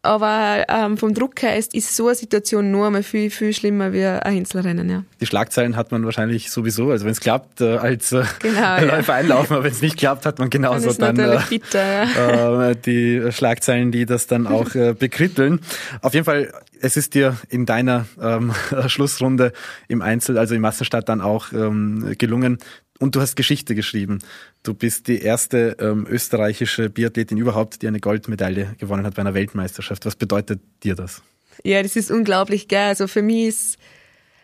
Aber 0.05 0.65
ähm, 0.69 0.97
vom 0.97 1.13
Druck 1.13 1.41
her 1.41 1.57
ist, 1.57 1.73
ist 1.73 1.95
so 1.95 2.07
eine 2.07 2.15
Situation 2.15 2.71
nur 2.71 2.87
einmal 2.87 3.03
viel, 3.03 3.29
viel 3.29 3.53
schlimmer 3.53 3.91
wie 3.91 4.05
ein 4.05 4.19
Einzelrennen, 4.19 4.89
ja. 4.89 5.03
Die 5.19 5.25
Schlagzeilen 5.25 5.75
hat 5.75 5.91
man 5.91 6.05
wahrscheinlich 6.05 6.51
sowieso, 6.51 6.91
also 6.91 7.05
wenn 7.05 7.11
es 7.11 7.19
klappt, 7.19 7.61
äh, 7.61 7.77
als 7.77 8.11
äh, 8.11 8.23
genau, 8.39 8.79
Läufer 8.81 9.13
ja. 9.13 9.19
einlaufen, 9.19 9.55
aber 9.55 9.65
wenn 9.65 9.71
es 9.71 9.81
nicht 9.81 9.97
klappt, 9.97 10.25
hat 10.25 10.39
man 10.39 10.49
genauso 10.49 10.93
dann, 10.93 11.15
dann 11.15 11.37
äh, 11.37 11.41
bitter, 11.49 12.69
äh, 12.69 12.75
die 12.75 13.31
Schlagzeilen, 13.31 13.91
die 13.91 14.05
das 14.05 14.27
dann 14.27 14.47
auch 14.47 14.75
äh, 14.75 14.93
bekritteln. 14.93 15.59
Auf 16.01 16.13
jeden 16.13 16.25
Fall, 16.25 16.53
es 16.79 16.97
ist 16.97 17.15
dir 17.15 17.37
in 17.49 17.65
deiner 17.65 18.05
ähm, 18.21 18.53
Schlussrunde 18.87 19.53
im 19.87 20.01
Einzel, 20.01 20.37
also 20.37 20.53
im 20.53 20.61
Massenstart 20.61 21.09
dann 21.09 21.21
auch 21.21 21.51
ähm, 21.51 22.15
gelungen, 22.17 22.59
und 22.99 23.15
du 23.15 23.21
hast 23.21 23.35
Geschichte 23.35 23.75
geschrieben. 23.75 24.19
Du 24.63 24.73
bist 24.73 25.07
die 25.07 25.21
erste 25.21 25.75
ähm, 25.79 26.07
österreichische 26.09 26.89
Biathletin 26.89 27.37
überhaupt, 27.37 27.81
die 27.81 27.87
eine 27.87 27.99
Goldmedaille 27.99 28.75
gewonnen 28.79 29.05
hat 29.05 29.15
bei 29.15 29.21
einer 29.21 29.33
Weltmeisterschaft. 29.33 30.05
Was 30.05 30.15
bedeutet 30.15 30.61
dir 30.83 30.95
das? 30.95 31.21
Ja, 31.63 31.81
das 31.81 31.95
ist 31.95 32.11
unglaublich, 32.11 32.67
gell? 32.67 32.87
Also 32.87 33.07
für 33.07 33.21
mich 33.21 33.47
ist 33.47 33.77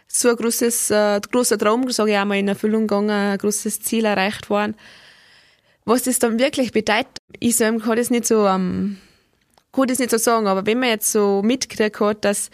so 0.08 0.30
ein 0.30 0.36
großes, 0.36 0.92
äh, 0.92 1.22
großer 1.32 1.58
Traum, 1.58 1.90
sage 1.92 2.12
ich 2.12 2.18
einmal, 2.18 2.38
in 2.38 2.48
Erfüllung 2.48 2.82
gegangen, 2.82 3.10
ein 3.10 3.38
großes 3.38 3.82
Ziel 3.82 4.06
erreicht 4.06 4.50
worden. 4.50 4.76
Was 5.86 6.04
das 6.04 6.20
dann 6.20 6.40
wirklich 6.40 6.72
bedeutet, 6.72 7.18
ich 7.40 7.56
selber 7.56 7.80
kann 7.80 7.98
das 7.98 8.10
nicht 8.10 8.28
so, 8.28 8.46
ähm, 8.48 8.98
kann 9.72 9.88
das 9.88 10.00
nicht 10.00 10.12
so 10.12 10.18
sagen, 10.18 10.48
aber 10.48 10.66
wenn 10.66 10.80
man 10.80 10.90
jetzt 10.90 11.12
so 11.12 11.42
mitgekriegt 11.42 12.00
hat, 12.00 12.26
dass 12.26 12.50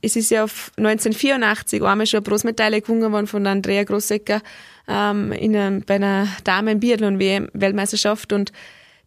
es 0.00 0.16
ist 0.16 0.30
ja 0.30 0.44
auf 0.44 0.70
1984 0.76 1.82
einmal 1.82 2.06
schon 2.06 2.18
eine 2.18 2.24
Brustmedaille 2.24 2.82
gewonnen 2.82 3.10
worden 3.12 3.26
von 3.26 3.46
Andrea 3.46 3.84
Grossecker 3.84 4.42
ähm, 4.88 5.32
in 5.32 5.56
einem, 5.56 5.82
bei 5.82 5.94
einer 5.94 6.28
Damen-Biathlon-Weltmeisterschaft 6.44 8.32
und 8.32 8.52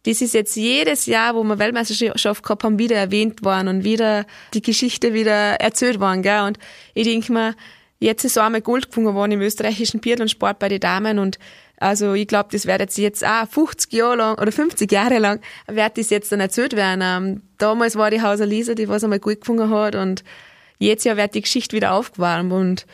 das 0.04 0.22
ist 0.22 0.32
jetzt 0.32 0.56
jedes 0.56 1.06
Jahr, 1.06 1.34
wo 1.34 1.42
wir 1.42 1.58
Weltmeisterschaft 1.58 2.42
gehabt 2.42 2.64
haben, 2.64 2.78
wieder 2.78 2.96
erwähnt 2.96 3.44
worden 3.44 3.68
und 3.68 3.84
wieder 3.84 4.26
die 4.54 4.62
Geschichte 4.62 5.12
wieder 5.12 5.60
erzählt 5.60 6.00
worden. 6.00 6.22
Gell? 6.22 6.42
Und 6.42 6.58
ich 6.94 7.04
denke 7.04 7.32
mir, 7.32 7.54
jetzt 7.98 8.24
ist 8.24 8.38
einmal 8.38 8.62
Gold 8.62 8.90
gewonnen 8.90 9.14
worden 9.14 9.32
im 9.32 9.40
österreichischen 9.40 10.00
Biathlon-Sport 10.00 10.58
bei 10.58 10.68
den 10.68 10.80
Damen 10.80 11.18
und 11.18 11.38
also 11.80 12.14
ich 12.14 12.26
glaube, 12.26 12.48
das 12.50 12.66
wird 12.66 12.80
jetzt 12.80 12.98
jetzt 12.98 13.24
auch 13.24 13.48
50 13.48 13.92
Jahre 13.92 14.16
lang 14.16 14.38
oder 14.38 14.50
50 14.50 14.90
Jahre 14.90 15.18
lang 15.18 15.40
wird 15.68 15.96
das 15.96 16.10
jetzt 16.10 16.32
dann 16.32 16.40
erzählt 16.40 16.74
werden. 16.74 17.02
Ähm, 17.04 17.42
damals 17.58 17.94
war 17.94 18.10
die 18.10 18.20
Hauser 18.20 18.46
Lisa, 18.46 18.74
die 18.74 18.88
was 18.88 19.04
einmal 19.04 19.20
gut 19.20 19.40
gefunden 19.40 19.70
hat 19.70 19.94
und 19.94 20.24
jetzt 20.78 21.04
ja 21.04 21.16
wird 21.16 21.34
die 21.34 21.42
Geschichte 21.42 21.76
wieder 21.76 21.92
aufgewärmt 21.92 22.52
und 22.52 22.86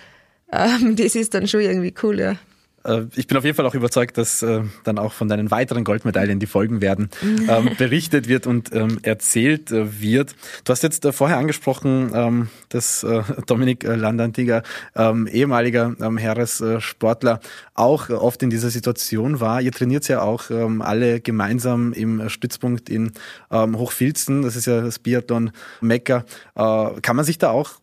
ähm, 0.52 0.96
das 0.96 1.14
ist 1.14 1.34
dann 1.34 1.48
schon 1.48 1.60
irgendwie 1.60 1.94
cool, 2.02 2.20
ja. 2.20 2.36
Äh, 2.84 3.02
ich 3.16 3.26
bin 3.26 3.36
auf 3.36 3.44
jeden 3.44 3.56
Fall 3.56 3.66
auch 3.66 3.74
überzeugt, 3.74 4.18
dass 4.18 4.42
äh, 4.42 4.62
dann 4.84 4.98
auch 4.98 5.12
von 5.12 5.28
deinen 5.28 5.50
weiteren 5.50 5.84
Goldmedaillen, 5.84 6.38
die 6.38 6.46
folgen 6.46 6.80
werden, 6.80 7.10
ähm, 7.48 7.70
berichtet 7.78 8.28
wird 8.28 8.46
und 8.46 8.74
ähm, 8.74 8.98
erzählt 9.02 9.70
äh, 9.70 10.00
wird. 10.00 10.34
Du 10.64 10.70
hast 10.70 10.82
jetzt 10.82 11.06
vorher 11.12 11.38
angesprochen, 11.38 12.10
ähm, 12.14 12.48
dass 12.68 13.06
Dominik 13.46 13.84
Landantiger, 13.84 14.62
ehemaliger 14.96 15.94
Heeressportler, 16.16 17.40
auch 17.74 18.10
oft 18.10 18.42
in 18.42 18.50
dieser 18.50 18.70
Situation 18.70 19.40
war. 19.40 19.60
Ihr 19.60 19.72
trainiert 19.72 20.08
ja 20.08 20.22
auch 20.22 20.50
alle 20.50 21.20
gemeinsam 21.20 21.92
im 21.92 22.28
Stützpunkt 22.28 22.88
in 22.88 23.12
Hochfilzen. 23.50 24.42
Das 24.42 24.56
ist 24.56 24.66
ja 24.66 24.80
das 24.80 24.98
Biathlon 24.98 25.52
Mekka. 25.80 26.24
Kann 26.54 27.16
man 27.16 27.24
sich 27.24 27.38
da 27.38 27.50
auch 27.50 27.80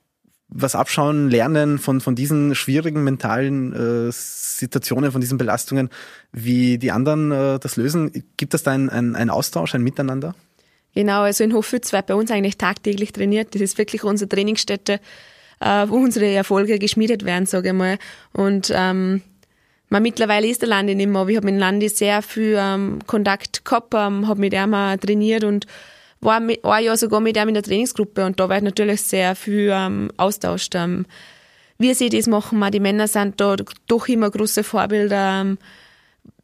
was 0.51 0.75
abschauen, 0.75 1.29
lernen 1.29 1.79
von, 1.79 2.01
von 2.01 2.13
diesen 2.13 2.55
schwierigen 2.55 3.03
mentalen 3.03 3.74
äh, 3.74 4.12
Situationen, 4.12 5.12
von 5.12 5.22
diesen 5.22 5.38
Belastungen, 5.38 5.89
wie 6.34 6.77
die 6.77 6.91
anderen 6.91 7.31
äh, 7.31 7.60
das 7.60 7.77
lösen? 7.77 8.25
Gibt 8.38 8.53
es 8.53 8.63
da 8.63 8.72
einen 8.72 9.15
ein 9.15 9.29
Austausch, 9.29 9.74
ein 9.74 9.81
Miteinander? 9.81 10.36
Genau, 10.93 11.22
also 11.22 11.46
in 11.46 11.53
Hoffütz 11.53 11.93
wird 11.93 12.08
bei 12.08 12.15
uns 12.15 12.31
eigentlich 12.31 12.58
tagtäglich 12.58 13.13
trainiert. 13.13 13.55
Das 13.55 13.62
ist 13.62 13.77
wirklich 13.77 14.03
unsere 14.03 14.27
Trainingsstätte, 14.27 15.00
äh, 15.62 15.88
wo 15.88 15.96
unsere 15.96 16.27
Erfolge 16.27 16.79
geschmiedet 16.79 17.24
werden, 17.24 17.46
sage 17.46 17.70
ich 17.70 17.74
mal. 17.74 17.98
Und 18.34 18.74
ähm, 18.75 19.22
man, 19.88 20.03
mittlerweile 20.03 20.48
ist 20.48 20.62
der 20.62 20.70
Landi 20.70 20.96
nicht 20.96 21.10
mehr, 21.10 21.22
aber 21.22 21.29
ich 21.29 21.38
habe 21.38 21.46
mit 21.46 21.55
dem 21.55 21.60
Landi 21.60 21.88
sehr 21.88 22.22
viel 22.22 22.58
ähm, 22.60 23.00
Kontakt 23.08 23.63
gehabt, 23.63 23.93
ähm, 23.93 24.27
habe 24.27 24.41
mit 24.41 24.53
ihm 24.53 24.75
trainiert 25.00 25.46
und 25.46 25.65
war 26.22 26.40
mit, 26.40 26.63
ein 26.63 26.84
Jahr 26.84 26.98
sogar 26.98 27.20
mit 27.20 27.38
ihm 27.38 27.48
in 27.48 27.56
der 27.56 27.63
Trainingsgruppe 27.63 28.25
und 28.25 28.40
da 28.40 28.48
war 28.48 28.62
natürlich 28.62 29.01
sehr 29.01 29.36
viel 29.36 29.72
ähm, 29.74 30.12
austauscht. 30.18 30.75
Ähm, 30.75 31.06
wie 31.78 31.94
sie 31.94 32.10
das 32.10 32.28
machen, 32.28 32.63
die 32.72 32.80
Männer 32.80 33.08
sind 33.08 33.42
da 33.42 33.56
doch 33.88 34.08
immer 34.08 34.30
große 34.30 34.63
Vorbilder. 34.63 35.42
Ähm, 35.42 35.58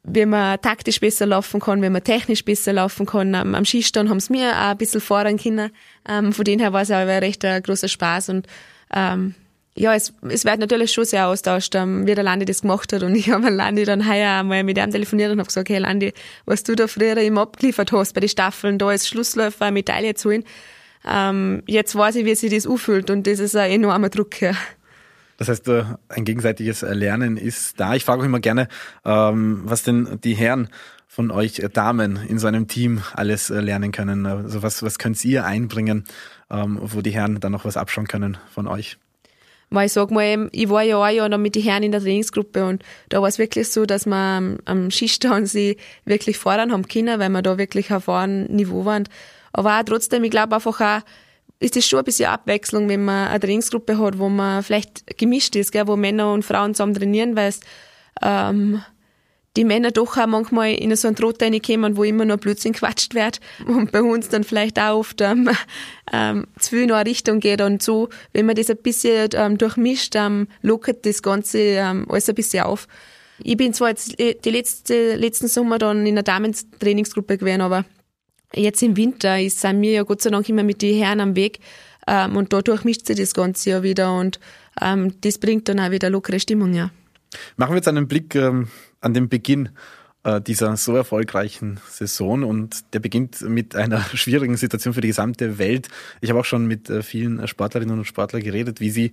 wie 0.09 0.25
man 0.25 0.59
taktisch 0.61 1.01
besser 1.01 1.25
laufen 1.25 1.59
kann, 1.59 1.81
wie 1.81 1.89
man 1.89 2.03
technisch 2.03 2.45
besser 2.45 2.71
laufen 2.73 3.05
kann. 3.05 3.35
Am, 3.35 3.53
am 3.53 3.65
Skistand 3.65 4.09
haben 4.09 4.21
sie 4.21 4.33
mir 4.33 4.51
auch 4.51 4.71
ein 4.71 4.77
bisschen 4.77 5.01
fahren 5.01 5.37
können. 5.37 5.69
Ähm, 6.07 6.31
von 6.31 6.45
dem 6.45 6.59
her 6.59 6.71
war 6.71 6.81
es 6.81 6.91
auch 6.91 7.05
recht 7.05 7.43
ein 7.43 7.61
großer 7.61 7.89
Spaß 7.89 8.29
und 8.29 8.47
ähm, 8.93 9.35
ja, 9.77 9.93
es, 9.93 10.13
es 10.27 10.43
wird 10.43 10.59
natürlich 10.59 10.91
schon 10.91 11.05
sehr 11.05 11.27
austauscht, 11.27 11.75
ähm, 11.75 12.07
wie 12.07 12.15
der 12.15 12.23
Landi 12.23 12.45
das 12.45 12.61
gemacht 12.61 12.91
hat. 12.93 13.03
Und 13.03 13.15
ich 13.15 13.29
habe 13.29 13.49
Landi 13.51 13.85
dann 13.85 14.09
heuer 14.09 14.39
einmal 14.39 14.63
mit 14.63 14.77
ihm 14.77 14.91
telefoniert 14.91 15.31
und 15.31 15.39
habe 15.39 15.47
gesagt, 15.47 15.69
hey 15.69 15.77
Landi, 15.77 16.13
was 16.45 16.63
du 16.63 16.75
da 16.75 16.87
früher 16.87 17.17
immer 17.17 17.41
abgeliefert 17.41 17.91
hast 17.91 18.13
bei 18.13 18.19
den 18.19 18.29
Staffeln, 18.29 18.77
da 18.79 18.87
als 18.87 19.07
Schlussläufer 19.07 19.65
eine 19.65 19.73
Medaille 19.73 20.15
zu 20.15 20.29
holen, 20.29 20.43
ähm, 21.05 21.63
jetzt 21.67 21.95
weiß 21.95 22.15
ich, 22.15 22.25
wie 22.25 22.35
sich 22.35 22.51
das 22.51 22.67
anfühlt 22.67 23.09
und 23.09 23.27
das 23.27 23.39
ist 23.39 23.55
ein 23.55 23.71
enormer 23.71 24.09
Druck. 24.09 24.41
Ja. 24.41 24.53
Das 25.37 25.49
heißt, 25.49 25.67
äh, 25.67 25.83
ein 26.09 26.25
gegenseitiges 26.25 26.81
Lernen 26.81 27.37
ist 27.37 27.79
da. 27.79 27.93
Ich 27.93 28.03
frage 28.03 28.21
auch 28.21 28.25
immer 28.25 28.39
gerne, 28.39 28.67
ähm, 29.05 29.61
was 29.63 29.83
denn 29.83 30.19
die 30.23 30.33
Herren 30.33 30.69
von 31.07 31.31
euch 31.31 31.61
Damen 31.73 32.17
in 32.27 32.39
so 32.39 32.47
einem 32.47 32.67
Team 32.67 33.01
alles 33.13 33.49
äh, 33.49 33.59
lernen 33.59 33.91
können. 33.91 34.25
Also 34.25 34.63
was, 34.63 34.81
was 34.81 34.97
könnt 34.97 35.23
ihr 35.23 35.45
einbringen, 35.45 36.05
ähm, 36.49 36.79
wo 36.81 37.01
die 37.01 37.11
Herren 37.11 37.39
dann 37.39 37.51
noch 37.51 37.65
was 37.65 37.77
abschauen 37.77 38.07
können 38.07 38.37
von 38.51 38.67
euch? 38.67 38.97
Weil 39.69 39.87
ich 39.87 39.93
sag 39.93 40.11
mal, 40.11 40.49
ich 40.53 40.69
war 40.69 40.83
ja 40.83 40.97
auch 40.97 41.09
ja 41.09 41.27
noch 41.27 41.37
mit 41.37 41.55
den 41.55 41.63
Herren 41.63 41.83
in 41.83 41.91
der 41.91 42.01
Trainingsgruppe 42.01 42.65
und 42.65 42.83
da 43.09 43.21
war 43.21 43.27
es 43.27 43.37
wirklich 43.37 43.69
so, 43.69 43.85
dass 43.85 44.05
wir 44.05 44.57
am, 44.63 44.91
Skistand 44.91 45.49
sie 45.49 45.77
wirklich 46.05 46.37
fordern 46.37 46.71
haben 46.71 46.87
können, 46.87 47.19
weil 47.19 47.29
wir 47.29 47.41
da 47.41 47.57
wirklich 47.57 47.91
auf 47.91 48.07
einem 48.07 48.45
Niveau 48.45 48.85
waren. 48.85 49.09
Aber 49.51 49.77
auch 49.77 49.83
trotzdem, 49.83 50.23
ich 50.23 50.31
glaube 50.31 50.55
einfach 50.55 50.79
auch, 50.79 51.01
ist 51.59 51.75
es 51.75 51.87
schon 51.87 51.99
ein 51.99 52.05
bisschen 52.05 52.29
Abwechslung, 52.29 52.87
wenn 52.87 53.03
man 53.03 53.27
eine 53.27 53.39
Trainingsgruppe 53.39 53.97
hat, 53.97 54.19
wo 54.19 54.29
man 54.29 54.63
vielleicht 54.63 55.17
gemischt 55.17 55.55
ist, 55.55 55.71
gell, 55.71 55.87
wo 55.87 55.95
Männer 55.95 56.31
und 56.31 56.45
Frauen 56.45 56.73
zusammen 56.73 56.93
trainieren, 56.93 57.35
weil 57.35 57.49
es, 57.49 57.59
ähm, 58.21 58.81
die 59.57 59.65
Männer 59.65 59.91
doch 59.91 60.17
auch 60.17 60.27
manchmal 60.27 60.73
in 60.73 60.95
so 60.95 61.07
einen 61.07 61.17
Trott 61.17 61.41
reinkommen, 61.41 61.97
wo 61.97 62.03
immer 62.03 62.23
nur 62.23 62.37
Blödsinn 62.37 62.73
quatscht 62.73 63.15
wird 63.15 63.39
und 63.65 63.91
bei 63.91 64.01
uns 64.01 64.29
dann 64.29 64.43
vielleicht 64.43 64.79
auch 64.79 64.99
oft 64.99 65.19
ähm, 65.21 65.49
ähm, 66.13 66.47
zu 66.59 66.69
viel 66.69 66.83
in 66.83 66.91
eine 66.91 67.09
Richtung 67.09 67.39
geht 67.39 67.61
und 67.61 67.81
so, 67.81 68.09
wenn 68.33 68.45
man 68.45 68.55
das 68.55 68.69
ein 68.69 68.77
bisschen 68.77 69.29
ähm, 69.33 69.57
durchmischt, 69.57 70.15
ähm, 70.15 70.47
lockert 70.61 71.05
das 71.05 71.21
Ganze 71.21 71.59
ähm, 71.59 72.05
alles 72.07 72.29
ein 72.29 72.35
bisschen 72.35 72.63
auf. 72.63 72.87
Ich 73.43 73.57
bin 73.57 73.73
zwar 73.73 73.89
jetzt 73.89 74.17
die 74.17 74.49
letzte, 74.49 75.15
letzten 75.15 75.47
Sommer 75.47 75.77
dann 75.77 76.07
in 76.07 76.15
einer 76.15 76.23
Damentrainingsgruppe 76.23 77.37
gewesen, 77.37 77.61
aber 77.61 77.85
Jetzt 78.53 78.81
im 78.81 78.95
Winter 78.95 79.39
ist, 79.39 79.59
sind 79.59 79.81
wir 79.81 79.91
ja 79.91 80.03
Gott 80.03 80.21
sei 80.21 80.29
Dank 80.29 80.47
immer 80.47 80.63
mit 80.63 80.81
den 80.81 80.97
Herren 80.97 81.19
am 81.19 81.35
Weg 81.35 81.59
ähm, 82.07 82.37
und 82.37 82.53
dadurch 82.53 82.83
mischt 82.85 83.05
sich 83.05 83.17
das 83.17 83.33
Ganze 83.33 83.71
ja 83.71 83.83
wieder 83.83 84.17
und 84.17 84.39
ähm, 84.81 85.19
das 85.21 85.37
bringt 85.37 85.67
dann 85.67 85.79
auch 85.79 85.91
wieder 85.91 86.09
lockere 86.09 86.39
Stimmung, 86.39 86.73
ja. 86.73 86.91
Machen 87.57 87.71
wir 87.71 87.77
jetzt 87.77 87.89
einen 87.89 88.07
Blick 88.07 88.35
ähm, 88.35 88.69
an 89.01 89.13
den 89.13 89.29
Beginn 89.29 89.69
äh, 90.23 90.41
dieser 90.41 90.75
so 90.77 90.95
erfolgreichen 90.95 91.79
Saison 91.89 92.43
und 92.43 92.93
der 92.93 92.99
beginnt 92.99 93.41
mit 93.41 93.75
einer 93.75 94.01
schwierigen 94.13 94.57
Situation 94.57 94.93
für 94.93 95.01
die 95.01 95.07
gesamte 95.07 95.57
Welt. 95.57 95.87
Ich 96.21 96.29
habe 96.29 96.39
auch 96.39 96.45
schon 96.45 96.65
mit 96.65 96.89
äh, 96.89 97.01
vielen 97.01 97.47
Sportlerinnen 97.47 97.97
und 97.97 98.05
Sportlern 98.05 98.43
geredet, 98.43 98.81
wie 98.81 98.89
sie 98.89 99.11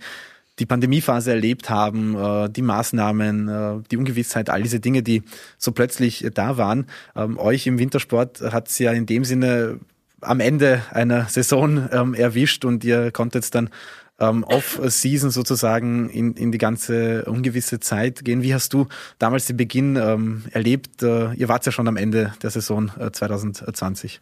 die 0.59 0.65
Pandemiephase 0.65 1.31
erlebt 1.31 1.69
haben, 1.69 2.15
äh, 2.15 2.49
die 2.49 2.61
Maßnahmen, 2.61 3.85
die 3.89 3.97
Ungewissheit, 3.97 4.49
all 4.49 4.63
diese 4.63 4.79
Dinge, 4.79 5.03
die 5.03 5.23
so 5.57 5.71
plötzlich 5.71 6.27
da 6.33 6.57
waren. 6.57 6.87
Ähm, 7.15 7.37
euch 7.37 7.67
im 7.67 7.79
Wintersport 7.79 8.41
hat 8.41 8.67
es 8.67 8.79
ja 8.79 8.91
in 8.91 9.05
dem 9.05 9.23
Sinne 9.23 9.79
am 10.21 10.39
Ende 10.39 10.81
einer 10.91 11.25
Saison 11.29 11.87
ähm, 11.91 12.13
erwischt 12.13 12.65
und 12.65 12.83
ihr 12.83 13.11
konntet 13.11 13.53
dann 13.55 13.69
ähm, 14.19 14.43
off-season 14.43 15.29
sozusagen 15.29 16.09
in, 16.09 16.33
in 16.33 16.51
die 16.51 16.57
ganze 16.57 17.25
ungewisse 17.25 17.79
Zeit 17.79 18.23
gehen. 18.23 18.41
Wie 18.41 18.53
hast 18.53 18.73
du 18.73 18.87
damals 19.19 19.45
den 19.45 19.57
Beginn 19.57 19.95
ähm, 19.97 20.43
erlebt? 20.51 21.03
Äh, 21.03 21.33
ihr 21.33 21.49
wart 21.49 21.65
ja 21.65 21.71
schon 21.71 21.87
am 21.87 21.97
Ende 21.97 22.33
der 22.41 22.49
Saison 22.49 22.91
äh, 22.99 23.11
2020. 23.11 24.21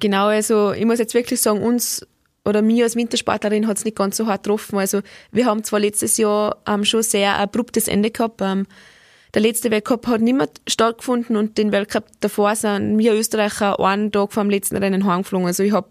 Genau, 0.00 0.26
also 0.26 0.72
ich 0.72 0.84
muss 0.84 0.98
jetzt 0.98 1.14
wirklich 1.14 1.40
sagen, 1.40 1.62
uns 1.62 2.06
oder 2.44 2.60
mir 2.60 2.84
als 2.84 2.96
Wintersportlerin 2.96 3.68
hat 3.68 3.78
es 3.78 3.84
nicht 3.84 3.96
ganz 3.96 4.16
so 4.16 4.26
hart 4.26 4.42
getroffen. 4.42 4.78
Also 4.78 5.00
wir 5.30 5.46
haben 5.46 5.62
zwar 5.62 5.80
letztes 5.80 6.16
Jahr 6.16 6.56
ähm, 6.66 6.84
schon 6.84 7.02
sehr 7.02 7.38
abruptes 7.38 7.88
Ende 7.88 8.10
gehabt. 8.10 8.40
Ähm, 8.42 8.66
der 9.34 9.42
letzte 9.42 9.70
Weltcup 9.70 10.06
hat 10.08 10.20
nicht 10.20 10.36
mehr 10.36 10.48
stattgefunden 10.68 11.36
und 11.36 11.56
den 11.56 11.72
Weltcup 11.72 12.04
davor 12.20 12.54
sind 12.54 12.98
wir 12.98 13.14
Österreicher 13.14 13.80
einen 13.80 14.12
Tag 14.12 14.32
vor 14.32 14.42
dem 14.42 14.50
letzten 14.50 14.76
Rennen 14.76 15.06
heimgeflogen. 15.06 15.46
Also 15.46 15.62
ich 15.62 15.72
habe 15.72 15.88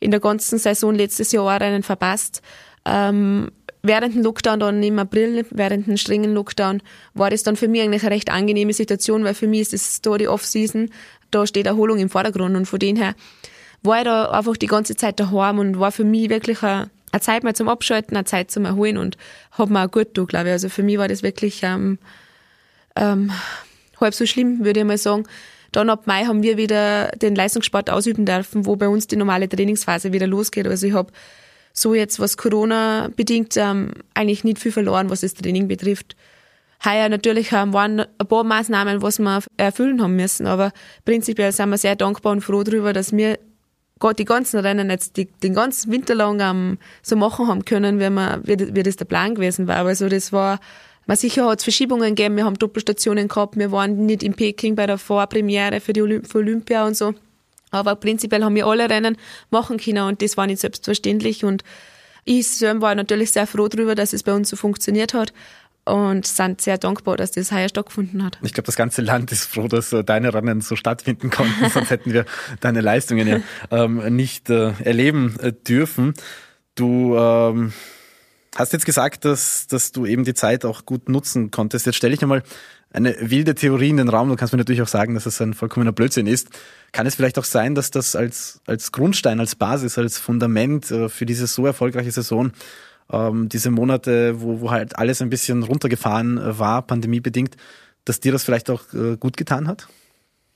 in 0.00 0.10
der 0.10 0.20
ganzen 0.20 0.58
Saison 0.58 0.94
letztes 0.94 1.32
Jahr 1.32 1.48
ein 1.50 1.60
Rennen 1.60 1.82
verpasst. 1.82 2.40
Ähm, 2.88 3.50
während 3.82 4.14
dem 4.14 4.22
Lockdown 4.22 4.60
dann 4.60 4.82
im 4.82 4.98
April, 4.98 5.44
während 5.50 5.86
dem 5.86 5.96
strengen 5.96 6.32
Lockdown, 6.34 6.82
war 7.14 7.30
das 7.30 7.42
dann 7.42 7.56
für 7.56 7.68
mich 7.68 7.82
eigentlich 7.82 8.02
eine 8.02 8.12
recht 8.12 8.30
angenehme 8.30 8.72
Situation, 8.72 9.24
weil 9.24 9.34
für 9.34 9.46
mich 9.46 9.60
ist 9.60 9.72
das 9.72 9.94
Story 9.96 10.26
Off-Season, 10.26 10.90
da 11.30 11.46
steht 11.46 11.66
Erholung 11.66 11.98
im 11.98 12.08
Vordergrund 12.08 12.56
und 12.56 12.66
von 12.66 12.78
dem 12.78 12.96
her 12.96 13.14
war 13.82 13.98
ich 13.98 14.04
da 14.04 14.30
einfach 14.30 14.56
die 14.56 14.66
ganze 14.66 14.96
Zeit 14.96 15.20
daheim 15.20 15.58
und 15.58 15.78
war 15.78 15.92
für 15.92 16.04
mich 16.04 16.30
wirklich 16.30 16.62
eine, 16.62 16.90
eine 17.12 17.20
Zeit 17.20 17.44
mal 17.44 17.54
zum 17.54 17.68
Abschalten, 17.68 18.16
eine 18.16 18.24
Zeit 18.24 18.50
zum 18.50 18.64
Erholen 18.64 18.96
und 18.96 19.16
hat 19.52 19.70
mir 19.70 19.84
auch 19.84 19.90
gut 19.90 20.14
getan, 20.14 20.26
glaube 20.26 20.46
ich. 20.48 20.52
Also 20.52 20.68
für 20.68 20.82
mich 20.82 20.98
war 20.98 21.08
das 21.08 21.22
wirklich 21.22 21.62
ähm, 21.62 21.98
ähm, 22.96 23.30
halb 24.00 24.14
so 24.14 24.26
schlimm, 24.26 24.64
würde 24.64 24.80
ich 24.80 24.86
mal 24.86 24.98
sagen. 24.98 25.24
Dann 25.70 25.90
ab 25.90 26.06
Mai 26.06 26.24
haben 26.24 26.42
wir 26.42 26.56
wieder 26.56 27.08
den 27.08 27.34
Leistungssport 27.34 27.90
ausüben 27.90 28.24
dürfen, 28.24 28.64
wo 28.64 28.76
bei 28.76 28.88
uns 28.88 29.06
die 29.06 29.16
normale 29.16 29.48
Trainingsphase 29.48 30.12
wieder 30.12 30.26
losgeht. 30.26 30.66
Also 30.66 30.86
ich 30.86 30.94
habe 30.94 31.12
so 31.80 31.94
jetzt, 31.94 32.20
was 32.20 32.36
Corona 32.36 33.10
bedingt, 33.16 33.56
ähm, 33.56 33.92
eigentlich 34.14 34.44
nicht 34.44 34.58
viel 34.58 34.72
verloren, 34.72 35.10
was 35.10 35.20
das 35.20 35.34
Training 35.34 35.68
betrifft. 35.68 36.16
Heuer 36.84 37.08
natürlich 37.08 37.52
ähm, 37.52 37.72
waren 37.72 38.00
ein 38.00 38.26
paar 38.28 38.44
Maßnahmen, 38.44 39.02
was 39.02 39.18
wir 39.18 39.42
erfüllen 39.56 40.00
haben 40.00 40.16
müssen, 40.16 40.46
aber 40.46 40.72
prinzipiell 41.04 41.52
sind 41.52 41.70
wir 41.70 41.78
sehr 41.78 41.96
dankbar 41.96 42.32
und 42.32 42.42
froh 42.42 42.62
darüber, 42.62 42.92
dass 42.92 43.12
wir 43.12 43.38
die 44.16 44.24
ganzen 44.24 44.60
Rennen 44.60 44.90
jetzt 44.90 45.16
die, 45.16 45.26
den 45.26 45.54
ganzen 45.54 45.90
Winter 45.90 46.14
lang 46.14 46.40
um, 46.40 46.78
so 47.02 47.16
machen 47.16 47.48
haben 47.48 47.64
können, 47.64 47.98
wie, 47.98 48.10
man, 48.10 48.46
wie, 48.46 48.74
wie 48.74 48.82
das 48.84 48.94
der 48.94 49.06
Plan 49.06 49.34
gewesen 49.34 49.66
war. 49.66 49.84
Also 49.84 50.08
das 50.08 50.32
war, 50.32 50.60
man 51.06 51.16
sicher 51.16 51.46
hat 51.46 51.58
es 51.58 51.64
Verschiebungen 51.64 52.14
gegeben, 52.14 52.36
wir 52.36 52.44
haben 52.44 52.58
Doppelstationen 52.58 53.26
gehabt, 53.26 53.56
wir 53.56 53.72
waren 53.72 54.06
nicht 54.06 54.22
in 54.22 54.34
Peking 54.34 54.76
bei 54.76 54.86
der 54.86 54.98
Vorpremiere 54.98 55.80
für 55.80 55.92
die 55.92 56.02
Olymp 56.02 56.28
für 56.30 56.38
Olympia 56.38 56.86
und 56.86 56.96
so. 56.96 57.14
Aber 57.70 57.96
prinzipiell 57.96 58.44
haben 58.44 58.54
wir 58.54 58.66
alle 58.66 58.88
Rennen 58.88 59.16
machen 59.50 59.78
können 59.78 60.04
und 60.04 60.22
das 60.22 60.36
war 60.36 60.46
nicht 60.46 60.60
selbstverständlich 60.60 61.44
und 61.44 61.62
ich 62.24 62.48
selber 62.48 62.82
war 62.82 62.94
natürlich 62.94 63.32
sehr 63.32 63.46
froh 63.46 63.68
darüber, 63.68 63.94
dass 63.94 64.12
es 64.12 64.22
bei 64.22 64.34
uns 64.34 64.50
so 64.50 64.56
funktioniert 64.56 65.14
hat 65.14 65.32
und 65.88 66.26
sind 66.26 66.60
sehr 66.60 66.78
dankbar, 66.78 67.16
dass 67.16 67.30
das 67.32 67.50
heuer 67.50 67.68
stattgefunden 67.68 68.22
hat. 68.24 68.38
Ich 68.42 68.52
glaube, 68.52 68.66
das 68.66 68.76
ganze 68.76 69.02
Land 69.02 69.32
ist 69.32 69.44
froh, 69.44 69.68
dass 69.68 69.92
äh, 69.92 70.04
deine 70.04 70.34
Rennen 70.34 70.60
so 70.60 70.76
stattfinden 70.76 71.30
konnten, 71.30 71.70
sonst 71.72 71.90
hätten 71.90 72.12
wir 72.12 72.26
deine 72.60 72.80
Leistungen 72.80 73.26
ja 73.26 73.40
ähm, 73.70 74.14
nicht 74.14 74.50
äh, 74.50 74.72
erleben 74.82 75.36
äh, 75.40 75.52
dürfen. 75.52 76.14
Du 76.74 77.16
ähm, 77.16 77.72
hast 78.54 78.72
jetzt 78.72 78.86
gesagt, 78.86 79.24
dass, 79.24 79.66
dass 79.66 79.92
du 79.92 80.06
eben 80.06 80.24
die 80.24 80.34
Zeit 80.34 80.64
auch 80.64 80.84
gut 80.84 81.08
nutzen 81.08 81.50
konntest. 81.50 81.86
Jetzt 81.86 81.96
stelle 81.96 82.14
ich 82.14 82.22
einmal 82.22 82.42
eine 82.90 83.16
wilde 83.20 83.54
Theorie 83.54 83.90
in 83.90 83.98
den 83.98 84.08
Raum. 84.08 84.28
Du 84.28 84.36
kannst 84.36 84.52
mir 84.52 84.58
natürlich 84.58 84.82
auch 84.82 84.88
sagen, 84.88 85.14
dass 85.14 85.26
es 85.26 85.40
ein 85.40 85.54
vollkommener 85.54 85.92
Blödsinn 85.92 86.26
ist. 86.26 86.48
Kann 86.92 87.06
es 87.06 87.14
vielleicht 87.14 87.38
auch 87.38 87.44
sein, 87.44 87.74
dass 87.74 87.90
das 87.90 88.16
als, 88.16 88.60
als 88.66 88.92
Grundstein, 88.92 89.40
als 89.40 89.54
Basis, 89.54 89.98
als 89.98 90.18
Fundament 90.18 90.90
äh, 90.90 91.08
für 91.08 91.26
diese 91.26 91.46
so 91.46 91.66
erfolgreiche 91.66 92.10
Saison 92.10 92.52
ähm, 93.10 93.48
diese 93.48 93.70
Monate, 93.70 94.40
wo, 94.40 94.60
wo 94.60 94.70
halt 94.70 94.98
alles 94.98 95.22
ein 95.22 95.30
bisschen 95.30 95.62
runtergefahren 95.62 96.38
äh, 96.38 96.58
war, 96.58 96.82
pandemiebedingt, 96.82 97.56
dass 98.04 98.20
dir 98.20 98.32
das 98.32 98.44
vielleicht 98.44 98.70
auch 98.70 98.82
äh, 98.94 99.16
gut 99.16 99.36
getan 99.36 99.68
hat? 99.68 99.88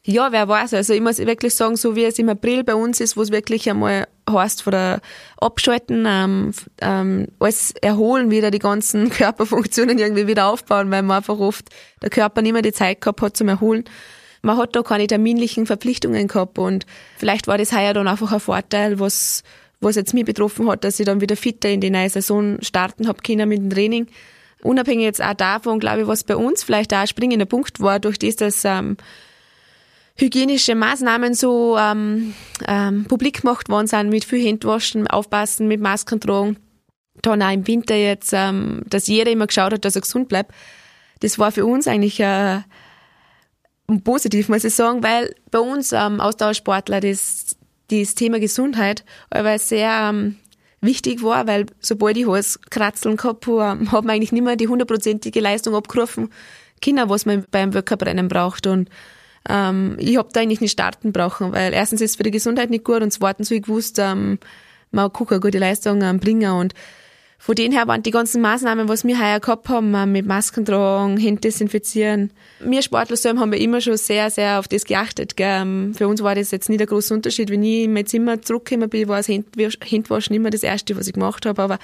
Ja, 0.04 0.32
wer 0.32 0.48
weiß. 0.48 0.74
Also 0.74 0.94
ich 0.94 1.00
muss 1.00 1.18
wirklich 1.18 1.54
sagen, 1.54 1.76
so 1.76 1.94
wie 1.94 2.04
es 2.04 2.18
im 2.18 2.28
April 2.28 2.64
bei 2.64 2.74
uns 2.74 3.00
ist, 3.00 3.16
wo 3.16 3.22
es 3.22 3.30
wirklich 3.30 3.70
einmal 3.70 4.08
heißt, 4.28 4.62
von 4.62 4.72
der 4.72 5.00
Abschalten, 5.36 6.04
ähm, 6.08 6.52
ähm, 6.80 7.28
alles 7.38 7.72
erholen 7.80 8.30
wieder, 8.30 8.50
die 8.50 8.58
ganzen 8.58 9.10
Körperfunktionen 9.10 9.98
irgendwie 9.98 10.26
wieder 10.26 10.48
aufbauen, 10.48 10.90
weil 10.90 11.02
man 11.02 11.18
einfach 11.18 11.38
oft 11.38 11.68
der 12.02 12.10
Körper 12.10 12.42
nicht 12.42 12.52
mehr 12.52 12.62
die 12.62 12.72
Zeit 12.72 13.00
gehabt 13.00 13.22
hat 13.22 13.36
zum 13.36 13.48
Erholen. 13.48 13.84
Man 14.42 14.56
hat 14.56 14.74
da 14.74 14.82
keine 14.82 15.06
terminlichen 15.06 15.66
Verpflichtungen 15.66 16.26
gehabt 16.26 16.58
und 16.58 16.84
vielleicht 17.16 17.46
war 17.46 17.58
das 17.58 17.72
heuer 17.72 17.94
dann 17.94 18.08
einfach 18.08 18.32
ein 18.32 18.40
Vorteil, 18.40 18.98
was 18.98 19.44
was 19.82 19.96
jetzt 19.96 20.14
mich 20.14 20.24
betroffen 20.24 20.70
hat, 20.70 20.84
dass 20.84 21.00
ich 21.00 21.06
dann 21.06 21.20
wieder 21.20 21.36
fitter 21.36 21.68
in 21.68 21.80
die 21.80 21.90
neue 21.90 22.08
Saison 22.08 22.58
starten 22.62 23.08
habe 23.08 23.20
können 23.22 23.48
mit 23.48 23.58
dem 23.58 23.70
Training. 23.70 24.06
Unabhängig 24.62 25.04
jetzt 25.04 25.22
auch 25.22 25.34
davon, 25.34 25.80
glaube 25.80 26.02
ich, 26.02 26.06
was 26.06 26.22
bei 26.22 26.36
uns 26.36 26.62
vielleicht 26.62 26.94
auch 26.94 26.98
ein 26.98 27.08
springender 27.08 27.46
Punkt 27.46 27.80
war, 27.80 27.98
durch 27.98 28.18
das, 28.18 28.36
dass 28.36 28.64
ähm, 28.64 28.96
hygienische 30.16 30.74
Maßnahmen 30.74 31.34
so 31.34 31.76
ähm, 31.78 32.34
ähm, 32.66 33.04
publik 33.04 33.42
gemacht 33.42 33.68
worden 33.68 33.86
sind, 33.86 34.10
mit 34.10 34.24
viel 34.24 34.46
Handwaschen, 34.46 35.06
Aufpassen, 35.06 35.68
mit 35.68 35.80
Masken 35.80 36.20
tragen. 36.20 36.56
Dann 37.22 37.42
auch 37.42 37.52
im 37.52 37.66
Winter 37.66 37.94
jetzt, 37.94 38.32
ähm, 38.32 38.82
dass 38.86 39.06
jeder 39.06 39.30
immer 39.30 39.46
geschaut 39.46 39.72
hat, 39.72 39.84
dass 39.84 39.96
er 39.96 40.02
gesund 40.02 40.28
bleibt. 40.28 40.52
Das 41.20 41.38
war 41.38 41.52
für 41.52 41.64
uns 41.64 41.86
eigentlich 41.86 42.20
äh, 42.20 42.60
positiv, 44.04 44.48
muss 44.48 44.64
ich 44.64 44.74
sagen, 44.74 45.02
weil 45.02 45.34
bei 45.50 45.60
uns 45.60 45.92
ähm, 45.92 46.20
Ausdauersportler 46.20 47.00
das 47.00 47.56
das 48.00 48.14
Thema 48.14 48.40
Gesundheit 48.40 49.04
aber 49.30 49.58
sehr 49.58 50.08
ähm, 50.10 50.36
wichtig 50.80 51.22
war, 51.22 51.46
weil 51.46 51.66
sobald 51.80 52.16
ich 52.16 52.26
Halskratzeln 52.26 53.16
gehabt 53.16 53.46
habe, 53.46 53.90
hat 53.90 54.04
man 54.04 54.10
eigentlich 54.10 54.32
nicht 54.32 54.44
mehr 54.44 54.56
die 54.56 54.68
hundertprozentige 54.68 55.40
Leistung 55.40 55.74
abgerufen, 55.74 56.30
Kinder, 56.80 57.08
was 57.08 57.26
man 57.26 57.44
beim 57.50 57.74
Weltcuprennen 57.74 58.28
braucht 58.28 58.66
und 58.66 58.88
ähm, 59.48 59.96
ich 59.98 60.16
hab 60.16 60.32
da 60.32 60.40
eigentlich 60.40 60.60
nicht 60.60 60.72
starten 60.72 61.12
brauchen, 61.12 61.52
weil 61.52 61.72
erstens 61.72 62.00
ist 62.00 62.10
es 62.10 62.16
für 62.16 62.22
die 62.22 62.30
Gesundheit 62.30 62.70
nicht 62.70 62.84
gut 62.84 63.02
und 63.02 63.12
zweitens 63.12 63.48
habe 63.48 63.56
ich 63.56 63.62
gewusst, 63.62 63.98
ähm, 63.98 64.38
man 64.90 65.12
kann 65.12 65.28
eine 65.28 65.40
gute 65.40 65.58
Leistung 65.58 66.02
ähm, 66.02 66.20
bringen 66.20 66.52
und 66.52 66.74
von 67.44 67.56
denen 67.56 67.72
her 67.72 67.88
waren 67.88 68.04
die 68.04 68.12
ganzen 68.12 68.40
Maßnahmen, 68.40 68.88
was 68.88 69.04
wir 69.04 69.18
heuer 69.18 69.40
gehabt 69.40 69.68
haben, 69.68 69.92
ähm, 69.96 70.12
mit 70.12 70.26
Masken 70.26 70.64
tragen, 70.64 71.16
Hände 71.16 71.40
desinfizieren. 71.40 72.30
Wir 72.60 72.82
Sportler 72.82 73.16
selber 73.16 73.40
haben 73.40 73.50
wir 73.50 73.60
immer 73.60 73.80
schon 73.80 73.96
sehr, 73.96 74.30
sehr 74.30 74.60
auf 74.60 74.68
das 74.68 74.84
geachtet. 74.84 75.36
Gell. 75.36 75.62
Ähm, 75.62 75.92
für 75.92 76.06
uns 76.06 76.22
war 76.22 76.36
das 76.36 76.52
jetzt 76.52 76.68
nicht 76.68 76.80
ein 76.80 76.86
großer 76.86 77.16
Unterschied. 77.16 77.50
Wenn 77.50 77.64
ich 77.64 77.82
in 77.82 77.94
mein 77.94 78.06
Zimmer 78.06 78.40
zurückgekommen 78.40 78.88
bin, 78.88 79.08
war 79.08 79.16
das 79.16 79.28
Handwaschen 79.28 80.36
immer 80.36 80.50
das 80.50 80.62
Erste, 80.62 80.96
was 80.96 81.08
ich 81.08 81.14
gemacht 81.14 81.44
habe. 81.44 81.60
Aber 81.60 81.78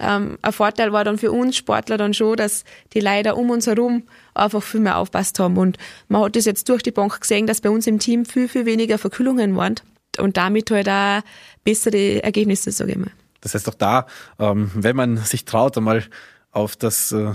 ähm, 0.00 0.38
ein 0.42 0.52
Vorteil 0.52 0.92
war 0.92 1.04
dann 1.04 1.18
für 1.18 1.30
uns 1.30 1.56
Sportler 1.56 1.96
dann 1.98 2.14
schon, 2.14 2.36
dass 2.36 2.64
die 2.94 3.00
Leider 3.00 3.36
um 3.36 3.50
uns 3.50 3.66
herum 3.66 4.04
einfach 4.34 4.62
viel 4.62 4.80
mehr 4.80 4.98
aufpasst 4.98 5.38
haben. 5.38 5.56
Und 5.56 5.76
man 6.08 6.22
hat 6.22 6.36
das 6.36 6.46
jetzt 6.46 6.68
durch 6.68 6.82
die 6.82 6.90
Bank 6.90 7.20
gesehen, 7.20 7.46
dass 7.46 7.60
bei 7.60 7.70
uns 7.70 7.86
im 7.86 7.98
Team 7.98 8.24
viel, 8.24 8.48
viel 8.48 8.66
weniger 8.66 8.98
Verkühlungen 8.98 9.56
waren 9.56 9.76
und 10.18 10.36
damit 10.36 10.70
halt 10.70 10.88
auch 10.88 11.22
bessere 11.64 12.22
Ergebnisse, 12.22 12.72
sage 12.72 12.92
ich 12.92 12.98
mal. 12.98 13.10
Das 13.40 13.54
heißt 13.54 13.68
auch 13.68 13.74
da, 13.74 14.06
ähm, 14.38 14.70
wenn 14.74 14.96
man 14.96 15.16
sich 15.18 15.44
traut, 15.44 15.76
einmal 15.76 16.04
auf 16.50 16.76
das 16.76 17.12
äh, 17.12 17.32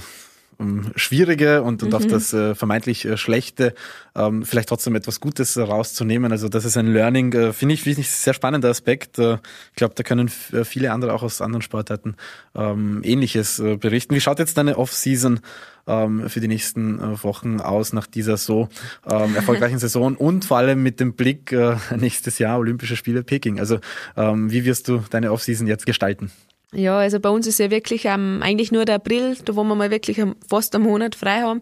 Schwierige 0.95 1.63
und, 1.63 1.83
und 1.83 1.89
mhm. 1.89 1.95
auf 1.95 2.07
das 2.07 2.33
äh, 2.33 2.55
vermeintlich 2.55 3.05
äh, 3.05 3.17
Schlechte 3.17 3.73
ähm, 4.15 4.43
vielleicht 4.43 4.69
trotzdem 4.69 4.95
etwas 4.95 5.19
Gutes 5.19 5.57
rauszunehmen. 5.57 6.31
Also 6.31 6.49
das 6.49 6.65
ist 6.65 6.77
ein 6.77 6.87
Learning, 6.87 7.33
äh, 7.33 7.53
finde 7.53 7.73
ich, 7.73 7.81
finde 7.81 8.01
ich 8.01 8.09
sehr 8.09 8.33
spannender 8.33 8.69
Aspekt. 8.69 9.19
Äh, 9.19 9.35
ich 9.71 9.75
glaube, 9.75 9.93
da 9.95 10.03
können 10.03 10.31
äh, 10.51 10.63
viele 10.63 10.91
andere 10.91 11.13
auch 11.13 11.23
aus 11.23 11.41
anderen 11.41 11.61
Sportarten 11.61 12.15
ähm, 12.55 13.01
Ähnliches 13.03 13.59
äh, 13.59 13.77
berichten. 13.77 14.15
Wie 14.15 14.21
schaut 14.21 14.39
jetzt 14.39 14.57
deine 14.57 14.77
Off-Season 14.77 15.39
ähm, 15.87 16.29
für 16.29 16.39
die 16.39 16.47
nächsten 16.47 16.99
äh, 16.99 17.23
Wochen 17.23 17.59
aus 17.59 17.93
nach 17.93 18.07
dieser 18.07 18.37
so 18.37 18.69
ähm, 19.09 19.35
erfolgreichen 19.35 19.79
Saison 19.79 20.15
und 20.15 20.45
vor 20.45 20.57
allem 20.57 20.81
mit 20.81 20.99
dem 20.99 21.13
Blick 21.13 21.51
äh, 21.51 21.75
nächstes 21.97 22.39
Jahr 22.39 22.59
Olympische 22.59 22.95
Spiele 22.95 23.23
Peking. 23.23 23.59
Also 23.59 23.79
ähm, 24.15 24.51
wie 24.51 24.65
wirst 24.65 24.87
du 24.87 25.03
deine 25.09 25.31
Off-Season 25.31 25.67
jetzt 25.67 25.85
gestalten? 25.85 26.31
Ja, 26.75 26.97
also 26.97 27.19
bei 27.21 27.29
uns 27.29 27.47
ist 27.47 27.59
ja 27.59 27.71
wirklich 27.71 28.05
ähm, 28.05 28.41
eigentlich 28.43 28.71
nur 28.71 28.83
der 28.83 28.95
April, 28.95 29.37
da 29.45 29.55
wo 29.55 29.63
wir 29.63 29.75
mal 29.75 29.91
wirklich 29.91 30.21
fast 30.47 30.75
einen 30.75 30.83
Monat 30.83 31.15
frei 31.15 31.41
haben 31.41 31.61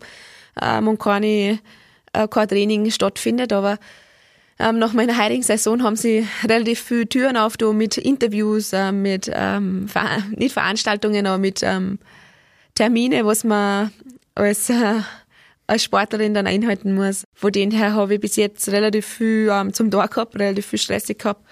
ähm, 0.60 0.88
und 0.88 1.00
keine, 1.00 1.60
äh, 2.14 2.28
kein 2.28 2.48
Training 2.48 2.90
stattfindet. 2.90 3.54
Aber 3.54 3.78
ähm, 4.60 4.80
nach 4.80 4.94
meiner 4.94 5.18
heutigen 5.24 5.44
Saison 5.44 5.84
haben 5.84 5.96
sie 5.96 6.28
relativ 6.44 6.80
viele 6.80 7.08
Türen 7.08 7.38
auf, 7.38 7.58
mit 7.74 7.98
Interviews, 7.98 8.74
äh, 8.74 8.92
mit 8.92 9.30
ähm, 9.32 9.88
Ver 9.88 10.24
nicht 10.36 10.54
Veranstaltungen, 10.54 11.28
aber 11.28 11.38
mit 11.38 11.62
ähm, 11.62 12.00
Termine, 12.74 13.24
was 13.24 13.44
man 13.44 13.92
als, 14.34 14.72
äh, 14.72 15.02
als 15.68 15.84
Sportlerin 15.84 16.34
dann 16.34 16.48
einhalten 16.48 16.96
muss. 16.96 17.26
Von 17.36 17.52
denen 17.52 17.72
her 17.72 17.94
habe 17.94 18.16
ich 18.16 18.20
bis 18.20 18.36
jetzt 18.36 18.68
relativ 18.70 19.06
viel 19.06 19.50
ähm, 19.52 19.74
zum 19.74 19.92
Tag 19.92 20.12
gehabt, 20.16 20.40
relativ 20.40 20.66
viel 20.66 20.80
stressig 20.80 21.20
gehabt. 21.20 21.46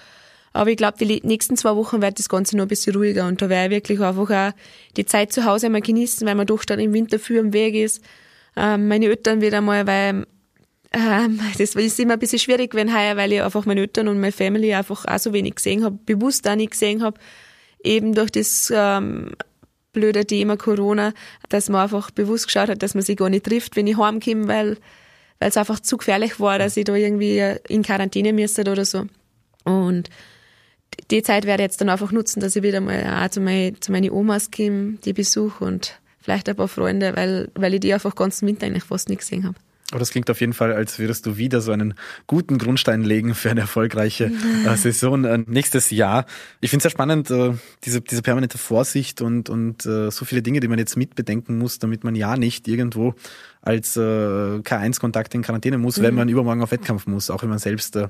Aber 0.54 0.70
ich 0.70 0.78
glaube, 0.78 0.98
die 0.98 1.22
nächsten 1.24 1.56
zwei 1.56 1.76
Wochen 1.76 2.02
wird 2.02 2.20
das 2.20 2.28
Ganze 2.28 2.58
noch 2.58 2.66
ein 2.66 2.68
bisschen 2.68 2.96
ruhiger 2.96 3.28
und 3.28 3.42
da 3.42 3.50
werde 3.50 3.74
ich 3.74 3.78
wirklich 3.78 4.02
einfach 4.02 4.30
auch 4.30 4.52
die 4.98 5.06
Zeit 5.06 5.32
zu 5.32 5.46
Hause 5.46 5.68
einmal 5.68 5.82
genießen, 5.82 6.28
weil 6.28 6.36
man 6.36 6.48
doch 6.48 6.66
dann 6.66 6.80
im 6.80 6.94
Winter 6.94 7.20
viel 7.20 7.40
am 7.40 7.54
Weg 7.54 7.76
ist. 7.76 8.04
Ähm, 8.58 8.88
meine 8.88 9.06
Eltern 9.06 9.40
wieder 9.42 9.62
mal, 9.62 9.88
weil 9.88 10.26
ähm, 10.94 11.40
das 11.58 11.76
ist 11.76 12.00
immer 12.00 12.14
ein 12.14 12.20
bisschen 12.20 12.40
schwierig, 12.40 12.74
wenn 12.76 12.94
heuer, 12.94 13.16
weil 13.16 13.32
ich 13.32 13.42
einfach 13.42 13.66
meine 13.66 13.82
Eltern 13.82 14.10
und 14.10 14.20
meine 14.20 14.34
Family 14.34 14.74
einfach 14.74 15.06
auch 15.06 15.20
so 15.20 15.32
wenig 15.32 15.56
gesehen 15.56 15.84
habe, 15.84 15.98
bewusst 16.06 16.48
auch 16.48 16.56
nicht 16.56 16.72
gesehen 16.72 17.02
habe, 17.02 17.20
eben 17.84 18.14
durch 18.14 18.32
das 18.32 18.72
ähm, 18.76 19.32
blöde 19.94 20.26
Thema 20.26 20.58
Corona, 20.58 21.14
dass 21.48 21.70
man 21.70 21.82
einfach 21.82 22.12
bewusst 22.12 22.48
geschaut 22.48 22.70
hat, 22.70 22.84
dass 22.84 22.94
man 22.94 23.04
sich 23.04 23.18
gar 23.18 23.30
nicht 23.30 23.46
trifft, 23.46 23.78
wenn 23.78 23.88
ich 23.88 23.98
heimkomme, 23.98 24.48
weil 24.48 24.78
weil 25.42 25.50
es 25.50 25.58
einfach 25.58 25.80
zu 25.80 25.98
gefährlich 25.98 26.40
war, 26.40 26.60
dass 26.60 26.78
ich 26.78 26.86
da 26.86 26.94
irgendwie 26.94 27.42
in 27.68 27.82
Quarantäne 27.82 28.32
müsste 28.32 28.62
oder 28.62 28.86
so. 28.86 29.08
Und 29.64 30.08
die 31.10 31.24
Zeit 31.24 31.46
werde 31.46 31.64
ich 31.64 31.68
jetzt 31.68 31.82
dann 31.82 31.90
einfach 31.90 32.12
nutzen, 32.12 32.40
dass 32.40 32.56
ich 32.56 32.64
wieder 32.64 32.82
mal 32.82 33.24
auch 33.24 33.30
zu, 33.30 33.42
mein, 33.42 33.80
zu 33.82 33.92
meinen 33.92 34.12
Omas 34.12 34.50
komme, 34.52 34.98
die 35.06 35.14
besuche 35.14 35.64
und 35.64 36.00
vielleicht 36.22 36.48
ein 36.50 36.56
paar 36.56 36.68
Freunde, 36.68 37.16
weil, 37.16 37.50
weil 37.56 37.74
ich 37.74 37.80
die 37.80 37.94
einfach 37.94 38.16
ganzen 38.16 38.48
Winter 38.48 38.66
eigentlich 38.66 38.84
fast 38.84 39.10
nicht 39.10 39.20
gesehen 39.20 39.46
habe. 39.46 39.56
Aber 39.92 40.00
das 40.00 40.12
klingt 40.12 40.30
auf 40.30 40.40
jeden 40.40 40.54
Fall, 40.54 40.72
als 40.72 41.00
würdest 41.00 41.26
du 41.26 41.36
wieder 41.36 41.60
so 41.60 41.74
einen 41.74 41.96
guten 42.26 42.58
Grundstein 42.58 43.02
legen 43.02 43.36
für 43.36 43.52
eine 43.52 43.62
erfolgreiche 43.62 44.32
äh, 44.66 44.76
Saison 44.78 45.26
äh, 45.26 45.40
nächstes 45.46 45.92
Jahr. 45.92 46.26
Ich 46.62 46.70
finde 46.70 46.80
es 46.80 46.84
sehr 46.84 46.92
spannend, 46.92 47.30
äh, 47.30 47.54
diese, 47.84 48.00
diese 48.00 48.22
permanente 48.22 48.58
Vorsicht 48.58 49.22
und, 49.22 49.50
und 49.50 49.86
äh, 49.86 50.10
so 50.10 50.24
viele 50.24 50.42
Dinge, 50.42 50.62
die 50.62 50.70
man 50.70 50.80
jetzt 50.80 50.96
mitbedenken 50.96 51.58
muss, 51.58 51.78
damit 51.78 52.06
man 52.06 52.16
ja 52.16 52.38
nicht 52.38 52.70
irgendwo 52.70 53.16
als 53.62 53.96
äh, 53.96 54.00
K1-Kontakt 54.00 55.36
in 55.36 55.44
Quarantäne 55.44 55.78
muss, 55.78 55.98
mhm. 55.98 56.04
wenn 56.04 56.16
man 56.16 56.30
übermorgen 56.30 56.62
auf 56.64 56.72
Wettkampf 56.72 57.06
muss, 57.06 57.30
auch 57.30 57.44
wenn 57.44 57.50
man 57.50 57.60
selbst 57.60 57.96
äh, 57.96 58.08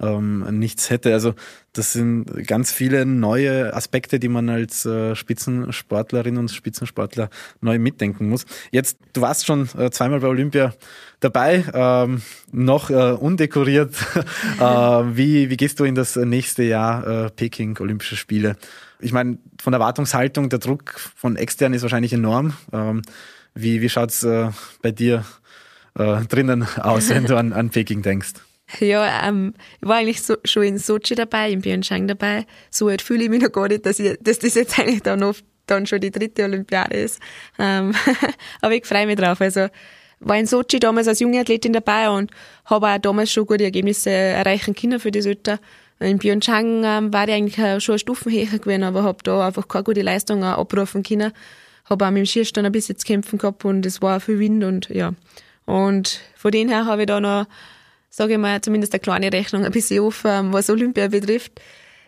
ähm, 0.00 0.44
nichts 0.58 0.88
hätte. 0.90 1.12
Also 1.12 1.34
das 1.72 1.92
sind 1.92 2.46
ganz 2.46 2.72
viele 2.72 3.04
neue 3.04 3.74
Aspekte, 3.74 4.18
die 4.18 4.28
man 4.28 4.48
als 4.48 4.86
äh, 4.86 5.14
Spitzensportlerin 5.14 6.38
und 6.38 6.50
Spitzensportler 6.50 7.28
neu 7.60 7.78
mitdenken 7.78 8.28
muss. 8.28 8.46
Jetzt, 8.70 8.98
du 9.12 9.20
warst 9.20 9.44
schon 9.44 9.68
äh, 9.76 9.90
zweimal 9.90 10.20
bei 10.20 10.28
Olympia 10.28 10.72
dabei, 11.20 11.64
ähm, 11.72 12.22
noch 12.52 12.90
äh, 12.90 13.12
undekoriert. 13.12 13.94
äh, 14.58 14.62
wie, 14.62 15.50
wie 15.50 15.56
gehst 15.56 15.80
du 15.80 15.84
in 15.84 15.94
das 15.94 16.16
nächste 16.16 16.62
Jahr 16.62 17.06
äh, 17.26 17.30
Peking 17.30 17.76
Olympische 17.78 18.16
Spiele? 18.16 18.56
Ich 19.00 19.12
meine, 19.12 19.38
von 19.60 19.72
der 19.72 19.80
Erwartungshaltung, 19.80 20.48
der 20.48 20.60
Druck 20.60 20.94
von 21.14 21.36
extern 21.36 21.74
ist 21.74 21.82
wahrscheinlich 21.82 22.12
enorm. 22.12 22.54
Ähm, 22.72 23.02
wie, 23.54 23.80
wie 23.80 23.88
schaut's 23.88 24.22
äh, 24.24 24.50
bei 24.82 24.90
dir 24.90 25.24
äh, 25.98 26.22
drinnen 26.22 26.66
aus, 26.80 27.08
wenn 27.10 27.26
du 27.26 27.36
an, 27.36 27.52
an 27.52 27.70
Peking 27.70 28.02
denkst? 28.02 28.34
Ja, 28.80 29.28
ähm, 29.28 29.54
ich 29.80 29.88
war 29.88 29.96
eigentlich 29.96 30.22
so, 30.22 30.36
schon 30.44 30.64
in 30.64 30.78
Sochi 30.78 31.14
dabei, 31.14 31.50
in 31.50 31.62
Pyeongchang 31.62 32.08
dabei. 32.08 32.46
So 32.70 32.86
weit 32.86 33.02
fühle 33.02 33.24
ich 33.24 33.30
mich 33.30 33.42
noch 33.42 33.52
gar 33.52 33.68
nicht, 33.68 33.86
dass, 33.86 34.00
ich, 34.00 34.16
dass 34.20 34.38
das 34.38 34.54
jetzt 34.54 34.78
eigentlich 34.78 35.02
dann 35.02 35.22
oft 35.22 35.44
dann 35.66 35.86
schon 35.86 36.00
die 36.00 36.10
dritte 36.10 36.44
Olympiade 36.44 36.96
ist. 36.96 37.20
Ähm, 37.58 37.94
aber 38.60 38.74
ich 38.74 38.86
freue 38.86 39.06
mich 39.06 39.16
drauf. 39.16 39.40
Also 39.40 39.68
war 40.20 40.36
in 40.38 40.46
Sochi 40.46 40.80
damals 40.80 41.08
als 41.08 41.20
junge 41.20 41.40
Athletin 41.40 41.72
dabei 41.72 42.10
und 42.10 42.30
habe 42.64 42.88
auch 42.88 42.98
damals 42.98 43.32
schon 43.32 43.46
gute 43.46 43.64
Ergebnisse 43.64 44.10
erreichen 44.10 44.74
können 44.74 44.98
für 44.98 45.10
die 45.10 45.22
Sötter. 45.22 45.58
In 46.00 46.18
Pyeongchang 46.18 46.82
ähm, 46.84 47.12
war 47.12 47.28
ich 47.28 47.34
eigentlich 47.34 47.82
schon 47.82 47.92
eine 47.92 47.98
Stufen 47.98 48.32
höher 48.32 48.58
gewesen, 48.58 48.82
aber 48.82 49.04
habe 49.04 49.18
da 49.22 49.46
einfach 49.46 49.68
keine 49.68 49.84
gute 49.84 50.02
Leistung 50.02 50.42
abrufen 50.42 51.02
können 51.02 51.32
habe 51.84 52.06
auch 52.06 52.10
mit 52.10 52.20
dem 52.20 52.26
Schierstand 52.26 52.66
ein 52.66 52.72
bisschen 52.72 52.96
zu 52.96 53.06
kämpfen 53.06 53.38
gehabt 53.38 53.64
und 53.64 53.84
es 53.84 54.00
war 54.00 54.20
viel 54.20 54.38
Wind 54.38 54.64
und 54.64 54.88
ja. 54.88 55.14
Und 55.66 56.20
von 56.36 56.50
dem 56.50 56.68
her 56.68 56.86
habe 56.86 57.02
ich 57.02 57.06
da 57.06 57.20
noch, 57.20 57.46
sage 58.10 58.34
ich 58.34 58.38
mal, 58.38 58.60
zumindest 58.60 58.92
eine 58.92 59.00
kleine 59.00 59.32
Rechnung 59.32 59.64
ein 59.64 59.72
bisschen 59.72 60.00
offen, 60.00 60.52
was 60.52 60.70
Olympia 60.70 61.08
betrifft. 61.08 61.60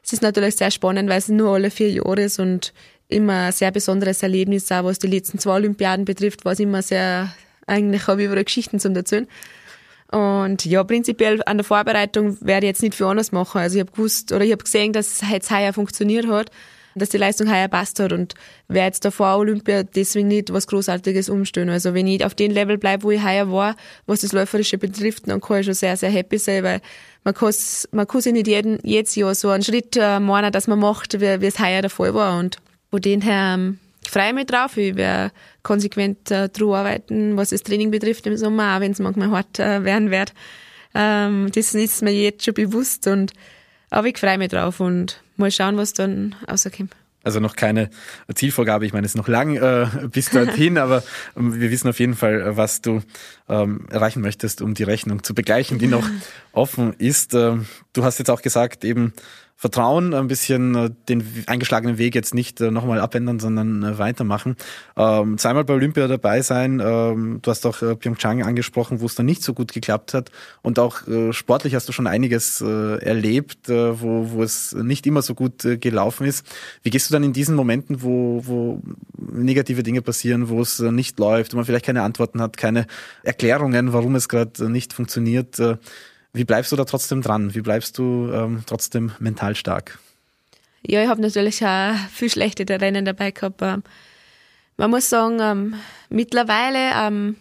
Es 0.03 0.13
ist 0.13 0.23
natürlich 0.23 0.57
sehr 0.57 0.71
spannend, 0.71 1.09
weil 1.09 1.19
es 1.19 1.29
nur 1.29 1.55
alle 1.55 1.71
vier 1.71 1.91
Jahre 1.91 2.23
ist 2.23 2.39
und 2.39 2.73
immer 3.09 3.47
ein 3.47 3.53
sehr 3.53 3.71
besonderes 3.71 4.23
Erlebnis, 4.23 4.71
auch 4.73 4.85
was 4.85 4.99
die 4.99 5.07
letzten 5.07 5.39
zwei 5.39 5.55
Olympiaden 5.55 6.05
betrifft, 6.05 6.45
war 6.45 6.53
es 6.53 6.61
immer 6.61 6.83
sehr, 6.83 7.33
eigentlich 7.67 8.07
habe 8.07 8.23
ich 8.23 8.27
überall 8.29 8.45
Geschichten 8.45 8.79
zum 8.79 8.95
Erzählen. 8.95 9.27
Und 10.11 10.65
ja, 10.65 10.85
prinzipiell 10.85 11.43
an 11.47 11.59
der 11.59 11.65
Vorbereitung 11.65 12.39
werde 12.41 12.67
ich 12.67 12.71
jetzt 12.71 12.83
nicht 12.83 12.95
viel 12.95 13.07
anders 13.07 13.33
machen. 13.33 13.61
Also 13.61 13.77
ich 13.77 13.81
habe 13.81 13.91
gewusst, 13.91 14.33
oder 14.33 14.45
ich 14.45 14.53
habe 14.53 14.63
gesehen, 14.63 14.93
dass 14.93 15.23
es 15.23 15.31
jetzt 15.31 15.51
heuer 15.51 15.73
funktioniert 15.73 16.29
hat 16.29 16.51
dass 16.99 17.11
die 17.11 17.19
Leistung 17.19 17.53
heuer 17.53 17.69
passt 17.69 18.01
hat 18.01 18.13
und 18.13 18.35
wer 18.69 18.85
jetzt 18.85 19.05
davor 19.05 19.37
Olympia 19.39 19.83
deswegen 19.83 20.29
nicht 20.29 20.53
was 20.53 20.67
Großartiges 20.67 21.29
umstellen. 21.29 21.69
Also 21.69 21.95
wenn 21.95 22.07
ich 22.07 22.25
auf 22.25 22.35
dem 22.35 22.51
Level 22.51 22.79
bleibe, 22.79 23.05
wo 23.05 23.11
ich 23.11 23.23
heuer 23.23 23.51
war, 23.53 23.77
was 24.07 24.23
das 24.23 24.33
Läuferische 24.33 24.79
betrifft, 24.79 25.29
dann 25.29 25.41
kann 25.41 25.61
ich 25.61 25.67
schon 25.67 25.75
sehr, 25.75 25.97
sehr 25.97 26.11
happy 26.11 26.39
sein, 26.39 26.65
weil 26.65 26.81
man 27.25 27.35
kann 27.35 27.53
man 27.93 28.07
kann 28.07 28.21
sich 28.21 28.33
nicht 28.33 28.47
jeden, 28.47 28.79
jedes 28.83 29.15
Jahr 29.15 29.35
so 29.35 29.51
einen 29.51 29.63
Schritt 29.63 29.97
äh, 29.97 30.21
meinen, 30.21 30.53
dass 30.53 30.67
man 30.67 30.79
macht, 30.79 31.21
wie, 31.21 31.41
wie 31.41 31.47
es 31.47 31.59
heuer 31.59 31.83
der 31.83 31.91
Fall 31.91 32.15
war 32.15 32.39
und 32.39 32.57
von 32.91 33.01
dem 33.01 33.21
her 33.21 33.55
ähm, 33.55 33.79
ich 34.07 34.13
freue 34.13 34.33
mich 34.33 34.47
drauf. 34.47 34.77
Ich 34.77 34.95
werde 34.95 35.33
konsequent 35.65 36.31
äh, 36.31 36.49
drauf 36.49 36.77
arbeiten, 36.77 37.37
was 37.37 37.51
das 37.51 37.65
Training 37.65 37.91
betrifft 37.91 38.25
im 38.29 38.37
Sommer, 38.37 38.77
auch 38.77 38.81
wenn 38.81 38.93
es 38.93 39.01
manchmal 39.01 39.33
hart 39.33 39.59
äh, 39.59 39.83
werden 39.83 40.13
wird. 40.13 40.33
Ähm, 40.95 41.51
das 41.53 41.75
ist 41.75 42.03
mir 42.03 42.13
jetzt 42.13 42.45
schon 42.45 42.55
bewusst 42.55 43.09
und 43.09 43.33
aber 43.91 44.07
ich 44.07 44.17
freue 44.17 44.39
mich 44.39 44.49
drauf 44.49 44.79
und 44.79 45.23
mal 45.39 45.51
schauen, 45.51 45.77
was 45.77 45.93
dann 45.93 46.35
rauskommt. 46.49 46.95
Also 47.27 47.41
noch 47.41 47.57
keine 47.57 47.91
Zielvorgabe. 48.33 48.87
Ich 48.87 48.93
meine, 48.93 49.05
es 49.05 49.13
ist 49.13 49.17
noch 49.17 49.27
lang 49.27 49.57
äh, 49.57 49.89
bis 50.13 50.31
dorthin, 50.31 50.79
aber 50.79 51.03
ähm, 51.37 51.59
wir 51.61 51.73
wissen 51.73 51.89
auf 51.89 51.99
jeden 51.99 52.15
Fall, 52.15 52.41
äh, 52.41 52.57
was 52.57 52.83
du 52.83 53.03
ähm, 53.49 53.87
erreichen 53.91 54.21
möchtest, 54.21 54.63
um 54.63 54.75
die 54.75 54.85
Rechnung 54.85 55.25
zu 55.25 55.35
begleichen, 55.35 55.81
die 55.81 55.89
noch 55.89 56.09
offen 56.53 56.93
ist. 56.99 57.35
Ähm, 57.35 57.67
du 57.95 58.05
hast 58.05 58.21
jetzt 58.21 58.31
auch 58.31 58.43
gesagt, 58.43 58.85
eben 58.85 59.13
vertrauen, 59.59 60.13
ein 60.13 60.29
bisschen 60.29 60.75
äh, 60.75 60.91
den 61.09 61.25
eingeschlagenen 61.47 61.97
Weg 61.97 62.15
jetzt 62.15 62.35
nicht 62.35 62.61
äh, 62.61 62.71
nochmal 62.71 63.01
abändern, 63.01 63.41
sondern 63.41 63.83
äh, 63.83 63.99
weitermachen. 63.99 64.57
Ähm, 64.97 65.39
zweimal 65.39 65.65
bei 65.65 65.73
Olympia 65.73 66.07
dabei 66.09 66.43
sein. 66.43 66.83
Ähm, 66.85 67.39
du 67.41 67.51
hast 67.51 67.65
auch 67.65 67.81
äh, 67.81 67.97
Pyeongchang 67.97 68.43
angesprochen, 68.43 69.01
wo 69.01 69.07
es 69.07 69.15
dann 69.15 69.25
nicht 69.25 69.43
so 69.43 69.55
gut 69.55 69.73
geklappt 69.73 70.13
hat. 70.13 70.31
Und 70.61 70.79
auch 70.79 71.09
äh, 71.09 71.33
sportlich 71.33 71.75
hast 71.75 71.89
du 71.89 71.93
schon 71.93 72.07
einiges 72.07 72.61
äh, 72.61 73.03
erlebt, 73.03 73.71
äh, 73.71 73.99
wo, 73.99 74.31
wo 74.33 74.43
es 74.43 74.75
nicht 74.75 75.07
immer 75.07 75.23
so 75.23 75.35
gut 75.35 75.65
äh, 75.65 75.79
gelaufen 75.79 76.27
ist. 76.27 76.47
Wie 76.83 76.91
gehst 76.91 77.09
du 77.09 77.15
dann 77.15 77.25
in 77.25 77.33
diesen 77.33 77.57
Momenten, 77.57 78.03
wo, 78.03 78.43
wo 78.45 78.83
negative 79.17 79.83
Dinge 79.83 80.03
passieren, 80.03 80.51
wo 80.51 80.61
es 80.61 80.81
äh, 80.81 80.93
nicht 80.93 81.19
läuft, 81.19 81.55
wo 81.55 81.57
man 81.57 81.65
vielleicht 81.65 81.87
keine 81.87 82.03
Antworten 82.03 82.43
hat, 82.43 82.59
keine 82.59 82.87
Erklärungen, 83.23 83.95
warum 83.95 84.17
es 84.17 84.29
gerade 84.29 84.71
nicht 84.71 84.93
funktioniert? 84.93 85.59
Wie 86.37 86.45
bleibst 86.45 86.71
du 86.71 86.77
da 86.77 86.85
trotzdem 86.85 87.23
dran? 87.23 87.55
Wie 87.55 87.63
bleibst 87.63 87.97
du 87.97 88.31
ähm, 88.31 88.63
trotzdem 88.67 89.13
mental 89.19 89.57
stark? 89.57 89.99
Ja, 90.83 91.03
ich 91.03 91.09
habe 91.09 91.23
natürlich 91.23 91.65
auch 91.65 91.95
viel 92.13 92.29
schlechte 92.29 92.69
Rennen 92.69 93.07
dabei 93.07 93.31
gehabt. 93.31 93.63
Ähm, 93.63 93.83
man 94.77 94.91
muss 94.91 95.09
sagen, 95.09 95.39
ähm, 95.41 95.75
mittlerweile 96.11 96.91
ähm, 96.95 97.37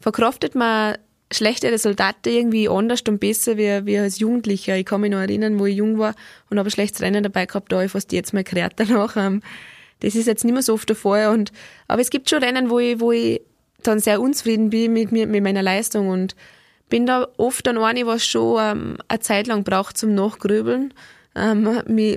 verkraftet 0.00 0.54
man 0.54 0.96
schlechte 1.30 1.70
Resultate 1.70 2.30
irgendwie 2.30 2.66
anders 2.66 3.02
und 3.06 3.20
besser 3.20 3.58
wie, 3.58 3.84
wie 3.84 3.98
als 3.98 4.18
Jugendlicher. 4.18 4.74
Ich 4.76 4.86
kann 4.86 5.02
mich 5.02 5.10
noch 5.10 5.18
erinnern, 5.18 5.58
wo 5.58 5.66
ich 5.66 5.76
jung 5.76 5.98
war 5.98 6.14
und 6.48 6.58
habe 6.58 6.68
ein 6.68 6.72
schlechtes 6.72 7.02
Rennen 7.02 7.22
dabei 7.22 7.44
gehabt, 7.44 7.72
da 7.72 7.76
habe 7.76 7.86
ich 7.86 7.92
fast 7.92 8.10
jetzt 8.12 8.32
mal 8.32 8.42
gerät 8.42 8.72
danach. 8.76 9.18
Ähm, 9.18 9.42
das 10.00 10.14
ist 10.14 10.26
jetzt 10.26 10.44
nicht 10.44 10.54
mehr 10.54 10.62
so 10.62 10.72
oft 10.72 10.88
der 10.88 10.96
Fall. 10.96 11.28
Und, 11.28 11.52
aber 11.88 12.00
es 12.00 12.08
gibt 12.08 12.30
schon 12.30 12.42
Rennen, 12.42 12.70
wo 12.70 12.78
ich, 12.78 13.00
wo 13.00 13.12
ich 13.12 13.42
dann 13.82 14.00
sehr 14.00 14.18
unzufrieden 14.18 14.70
bin 14.70 14.94
mit, 14.94 15.12
mir, 15.12 15.26
mit 15.26 15.42
meiner 15.42 15.62
Leistung 15.62 16.08
und 16.08 16.34
bin 16.88 17.06
da 17.06 17.28
oft 17.36 17.66
an 17.68 17.78
eine, 17.78 18.06
was 18.06 18.24
schon 18.24 18.58
ähm, 18.60 18.96
eine 19.08 19.20
Zeit 19.20 19.46
lang 19.46 19.64
braucht 19.64 19.98
zum 19.98 20.14
Nachgrübeln, 20.14 20.92
ähm, 21.34 21.64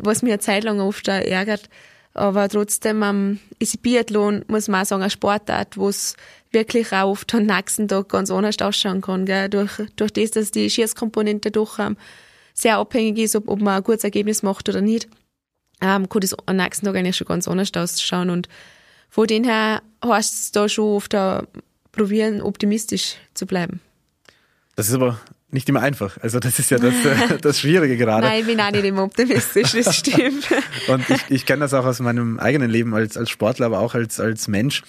was 0.04 0.22
mir 0.22 0.34
eine 0.34 0.40
Zeit 0.40 0.64
lang 0.64 0.80
oft 0.80 1.10
auch 1.10 1.14
ärgert. 1.14 1.70
Aber 2.14 2.50
trotzdem 2.50 3.04
ähm, 3.04 3.40
ist 3.60 3.82
Biathlon, 3.84 4.44
muss 4.48 4.68
man 4.68 4.82
auch 4.82 4.86
sagen, 4.86 5.04
eine 5.04 5.12
Sportart, 5.12 5.78
wo 5.78 5.90
es 5.90 6.16
wirklich 6.52 6.92
auch 6.92 7.12
oft 7.12 7.34
am 7.36 7.44
nächsten 7.44 7.88
Tag 7.88 8.10
ganz 8.10 8.32
anders 8.32 8.60
ausschauen 8.60 9.02
kann. 9.02 9.26
Gell? 9.26 9.50
Durch, 9.50 9.72
durch 9.96 10.14
das, 10.14 10.32
dass 10.32 10.52
die 10.52 10.70
Schießkomponente 10.70 11.52
doch 11.52 11.78
ähm, 11.78 11.96
sehr 12.56 12.78
abhängig 12.78 13.20
ist, 13.20 13.36
ob, 13.36 13.48
ob 13.48 13.62
man 13.62 13.78
ein 13.78 13.84
gutes 13.84 14.04
Ergebnis 14.04 14.42
macht 14.42 14.68
oder 14.68 14.82
nicht, 14.82 15.08
ähm, 15.80 16.10
kann 16.10 16.22
das 16.22 16.36
am 16.48 16.58
nächsten 16.58 16.88
Tag 16.88 16.96
eigentlich 16.96 17.18
schon 17.18 17.28
ganz 17.28 17.48
anders 17.48 17.72
ausschauen. 17.76 18.32
Und 18.32 18.50
von 19.10 19.28
dem 19.28 19.44
her 19.44 19.84
heißt 20.04 20.34
es 20.34 20.52
da 20.52 20.68
schon 20.68 20.96
oft 20.96 21.14
auch 21.14 21.44
probieren, 21.92 22.42
optimistisch 22.42 23.16
zu 23.36 23.46
bleiben. 23.46 23.80
Das 24.78 24.90
ist 24.90 24.94
aber 24.94 25.20
nicht 25.50 25.68
immer 25.70 25.82
einfach. 25.82 26.20
Also 26.22 26.40
das 26.40 26.60
ist 26.60 26.70
ja 26.70 26.78
das, 26.78 26.94
äh, 27.04 27.38
das 27.42 27.60
Schwierige 27.60 27.98
gerade. 27.98 28.28
Nein, 28.28 28.42
ich 28.42 28.46
bin 28.46 28.62
auch 28.62 28.70
nicht 28.70 28.86
immer 28.86 29.04
optimistisch, 29.04 29.72
das 29.72 29.96
stimmt. 29.98 30.48
Und 30.88 31.10
ich, 31.10 31.22
ich 31.30 31.46
kenne 31.48 31.62
das 31.62 31.74
auch 31.74 31.84
aus 31.84 32.00
meinem 32.00 32.40
eigenen 32.40 32.70
Leben 32.70 32.94
als, 32.94 33.18
als 33.18 33.32
Sportler, 33.32 33.66
aber 33.66 33.80
auch 33.80 33.96
als, 33.96 34.20
als 34.20 34.48
Mensch, 34.48 34.84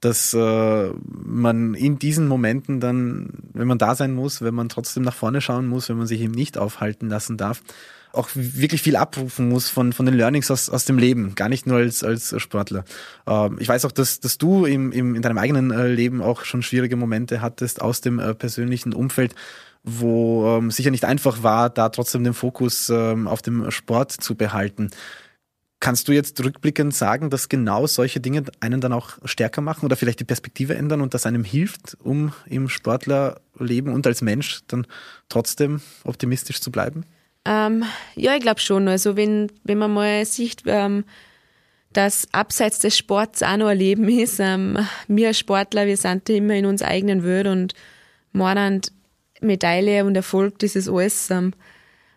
dass 0.00 0.32
äh, 0.32 0.90
man 1.04 1.74
in 1.74 1.98
diesen 1.98 2.28
Momenten 2.28 2.80
dann, 2.80 3.28
wenn 3.52 3.68
man 3.68 3.76
da 3.76 3.94
sein 3.94 4.14
muss, 4.14 4.40
wenn 4.40 4.54
man 4.54 4.70
trotzdem 4.70 5.02
nach 5.02 5.14
vorne 5.14 5.42
schauen 5.42 5.66
muss, 5.66 5.90
wenn 5.90 5.98
man 5.98 6.06
sich 6.06 6.22
eben 6.22 6.32
nicht 6.32 6.56
aufhalten 6.56 7.10
lassen 7.10 7.36
darf, 7.36 7.60
auch 8.12 8.28
wirklich 8.34 8.82
viel 8.82 8.96
abrufen 8.96 9.48
muss 9.48 9.68
von, 9.68 9.92
von 9.92 10.06
den 10.06 10.14
Learnings 10.14 10.50
aus, 10.50 10.70
aus 10.70 10.84
dem 10.84 10.98
Leben, 10.98 11.34
gar 11.34 11.48
nicht 11.48 11.66
nur 11.66 11.78
als, 11.78 12.02
als 12.02 12.34
Sportler. 12.40 12.84
Ähm, 13.26 13.58
ich 13.60 13.68
weiß 13.68 13.84
auch, 13.84 13.92
dass, 13.92 14.20
dass 14.20 14.38
du 14.38 14.64
im, 14.64 14.92
im, 14.92 15.14
in 15.14 15.22
deinem 15.22 15.38
eigenen 15.38 15.70
äh, 15.70 15.88
Leben 15.88 16.22
auch 16.22 16.44
schon 16.44 16.62
schwierige 16.62 16.96
Momente 16.96 17.40
hattest 17.40 17.82
aus 17.82 18.00
dem 18.00 18.18
äh, 18.18 18.34
persönlichen 18.34 18.92
Umfeld, 18.92 19.34
wo 19.82 20.56
ähm, 20.56 20.70
sicher 20.70 20.90
nicht 20.90 21.04
einfach 21.04 21.42
war, 21.42 21.70
da 21.70 21.88
trotzdem 21.88 22.24
den 22.24 22.34
Fokus 22.34 22.90
ähm, 22.90 23.28
auf 23.28 23.42
dem 23.42 23.70
Sport 23.70 24.12
zu 24.12 24.34
behalten. 24.34 24.90
Kannst 25.78 26.08
du 26.08 26.12
jetzt 26.12 26.42
rückblickend 26.42 26.94
sagen, 26.94 27.28
dass 27.28 27.50
genau 27.50 27.86
solche 27.86 28.18
Dinge 28.18 28.44
einen 28.60 28.80
dann 28.80 28.94
auch 28.94 29.18
stärker 29.24 29.60
machen 29.60 29.84
oder 29.84 29.94
vielleicht 29.96 30.20
die 30.20 30.24
Perspektive 30.24 30.74
ändern 30.74 31.02
und 31.02 31.12
das 31.12 31.26
einem 31.26 31.44
hilft, 31.44 31.98
um 32.02 32.32
im 32.46 32.68
Sportlerleben 32.70 33.92
und 33.92 34.06
als 34.06 34.22
Mensch 34.22 34.60
dann 34.68 34.86
trotzdem 35.28 35.82
optimistisch 36.02 36.62
zu 36.62 36.72
bleiben? 36.72 37.04
Ähm, 37.46 37.84
ja, 38.16 38.34
ich 38.34 38.42
glaube 38.42 38.60
schon. 38.60 38.88
Also 38.88 39.16
wenn, 39.16 39.52
wenn 39.62 39.78
man 39.78 39.94
mal 39.94 40.24
sieht, 40.24 40.62
ähm, 40.66 41.04
dass 41.92 42.26
abseits 42.32 42.80
des 42.80 42.96
Sports 42.98 43.42
auch 43.42 43.56
noch 43.56 43.68
ein 43.68 43.78
Leben 43.78 44.08
ist, 44.08 44.40
ähm, 44.40 44.78
wir 45.06 45.32
Sportler, 45.32 45.86
wir 45.86 45.96
sind 45.96 46.28
immer 46.28 46.54
in 46.54 46.66
unserer 46.66 46.88
eigenen 46.88 47.24
Welt 47.24 47.46
und 47.46 47.74
meinen 48.32 48.82
Medaille 49.40 50.04
und 50.04 50.16
Erfolg, 50.16 50.58
das 50.58 50.76
ist 50.76 50.88
alles. 50.88 51.30
Ähm, 51.30 51.54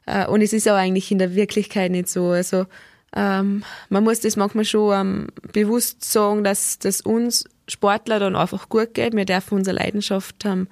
äh, 0.05 0.25
und 0.25 0.41
es 0.41 0.51
ist 0.51 0.67
aber 0.67 0.79
eigentlich 0.79 1.11
in 1.11 1.19
der 1.19 1.35
Wirklichkeit 1.35 1.91
nicht 1.91 2.09
so. 2.09 2.29
Also 2.29 2.65
ähm, 3.15 3.63
man 3.89 4.03
muss 4.03 4.21
das 4.21 4.35
manchmal 4.35 4.65
schon 4.65 4.99
ähm, 4.99 5.27
bewusst 5.53 6.03
sagen, 6.03 6.43
dass, 6.43 6.79
dass 6.79 7.01
uns 7.01 7.45
Sportler 7.67 8.19
dann 8.19 8.35
einfach 8.35 8.67
gut 8.67 8.95
geht. 8.95 9.15
Wir 9.15 9.25
dürfen 9.25 9.59
unsere 9.59 9.77
Leidenschaft 9.77 10.43
ähm, 10.45 10.67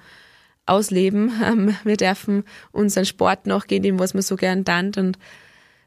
ausleben. 0.68 1.32
Ähm, 1.44 1.76
wir 1.84 1.96
dürfen 1.96 2.44
unseren 2.72 3.04
Sport 3.04 3.46
nachgehen, 3.46 3.82
dem 3.82 3.98
was 3.98 4.14
wir 4.14 4.22
so 4.22 4.36
gern 4.36 4.64
tun. 4.64 4.92
Und 4.96 5.18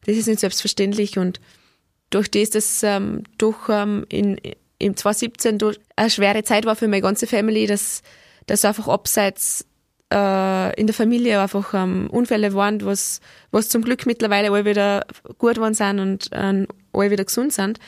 das 0.05 0.17
ist 0.17 0.27
nicht 0.27 0.39
selbstverständlich. 0.39 1.17
Und 1.17 1.39
durch 2.09 2.29
das, 2.31 2.49
dass 2.49 2.83
ähm, 2.83 3.23
durch 3.37 3.69
ähm, 3.69 4.05
in, 4.09 4.39
im 4.79 4.95
2017 4.95 5.57
durch 5.59 5.79
eine 5.95 6.09
schwere 6.09 6.43
Zeit 6.43 6.65
war 6.65 6.75
für 6.75 6.87
meine 6.87 7.01
ganze 7.01 7.27
Family, 7.27 7.67
dass, 7.67 8.01
dass 8.47 8.65
einfach 8.65 8.87
abseits 8.87 9.65
äh, 10.11 10.79
in 10.79 10.87
der 10.87 10.93
Familie 10.93 11.39
einfach 11.39 11.73
ähm, 11.73 12.09
Unfälle 12.09 12.53
waren, 12.53 12.83
was, 12.83 13.21
was 13.51 13.69
zum 13.69 13.83
Glück 13.83 14.05
mittlerweile 14.05 14.51
alle 14.51 14.65
wieder 14.65 15.05
gut 15.37 15.55
geworden 15.55 15.73
sind 15.73 15.99
und 15.99 16.29
ähm, 16.33 16.67
alle 16.93 17.11
wieder 17.11 17.25
gesund 17.25 17.53
sind, 17.53 17.79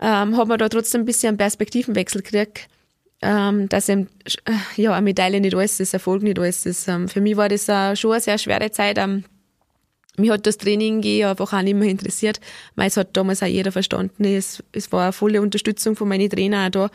ähm, 0.00 0.36
hat 0.36 0.48
man 0.48 0.58
da 0.58 0.68
trotzdem 0.68 1.02
ein 1.02 1.06
bisschen 1.06 1.28
einen 1.28 1.38
Perspektivenwechsel 1.38 2.22
gekriegt 2.22 2.68
ähm, 3.26 3.68
dass 3.68 3.88
eben, 3.88 4.08
äh, 4.44 4.80
ja, 4.80 4.92
eine 4.92 5.02
Medaille 5.02 5.40
nicht 5.40 5.56
alles 5.56 5.80
ist, 5.80 5.92
Erfolg 5.92 6.22
nicht 6.22 6.38
alles 6.38 6.64
ist. 6.64 6.86
Ähm, 6.86 7.08
für 7.08 7.20
mich 7.20 7.36
war 7.36 7.48
das 7.48 7.68
äh, 7.68 7.96
schon 7.96 8.12
eine 8.12 8.20
sehr 8.20 8.38
schwere 8.38 8.70
Zeit. 8.70 8.98
Ähm, 8.98 9.24
mich 10.16 10.30
hat 10.30 10.46
das 10.46 10.58
Training 10.58 11.02
einfach 11.24 11.52
auch 11.52 11.62
nicht 11.62 11.74
mehr 11.74 11.88
interessiert. 11.88 12.40
Es 12.76 12.96
hat 12.96 13.16
damals 13.16 13.42
auch 13.42 13.48
jeder 13.48 13.72
verstanden. 13.72 14.24
Es, 14.24 14.62
es 14.72 14.92
war 14.92 15.02
eine 15.02 15.12
volle 15.12 15.42
Unterstützung 15.42 15.96
von 15.96 16.08
meinen 16.08 16.30
Trainern 16.30 16.68
auch 16.68 16.88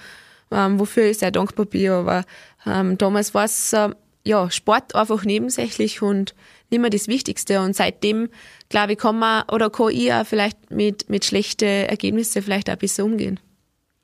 da, 0.50 0.66
ähm, 0.66 0.80
wofür 0.80 1.04
ich 1.04 1.18
sehr 1.18 1.32
dankbar 1.32 1.66
bin. 1.66 1.90
Aber 1.90 2.24
ähm, 2.66 2.98
damals 2.98 3.34
war 3.34 3.44
es, 3.44 3.74
äh, 3.74 3.90
ja, 4.24 4.50
Sport 4.50 4.96
einfach 4.96 5.26
nebensächlich 5.26 6.02
und 6.02 6.34
nicht 6.70 6.80
mehr 6.80 6.90
das 6.90 7.10
Wichtigste. 7.10 7.60
Und 7.60 7.76
seitdem, 7.76 8.30
glaube 8.70 8.94
ich, 8.94 9.00
kann 9.00 9.20
man 9.20 9.44
oder 9.52 9.70
kann 9.70 9.90
ich 9.90 10.14
auch 10.14 10.26
vielleicht 10.26 10.72
mit, 10.72 11.10
mit 11.10 11.26
schlechten 11.26 11.90
Ergebnissen 11.90 12.42
vielleicht 12.42 12.70
auch 12.70 12.78
bisschen 12.78 13.04
umgehen. 13.04 13.40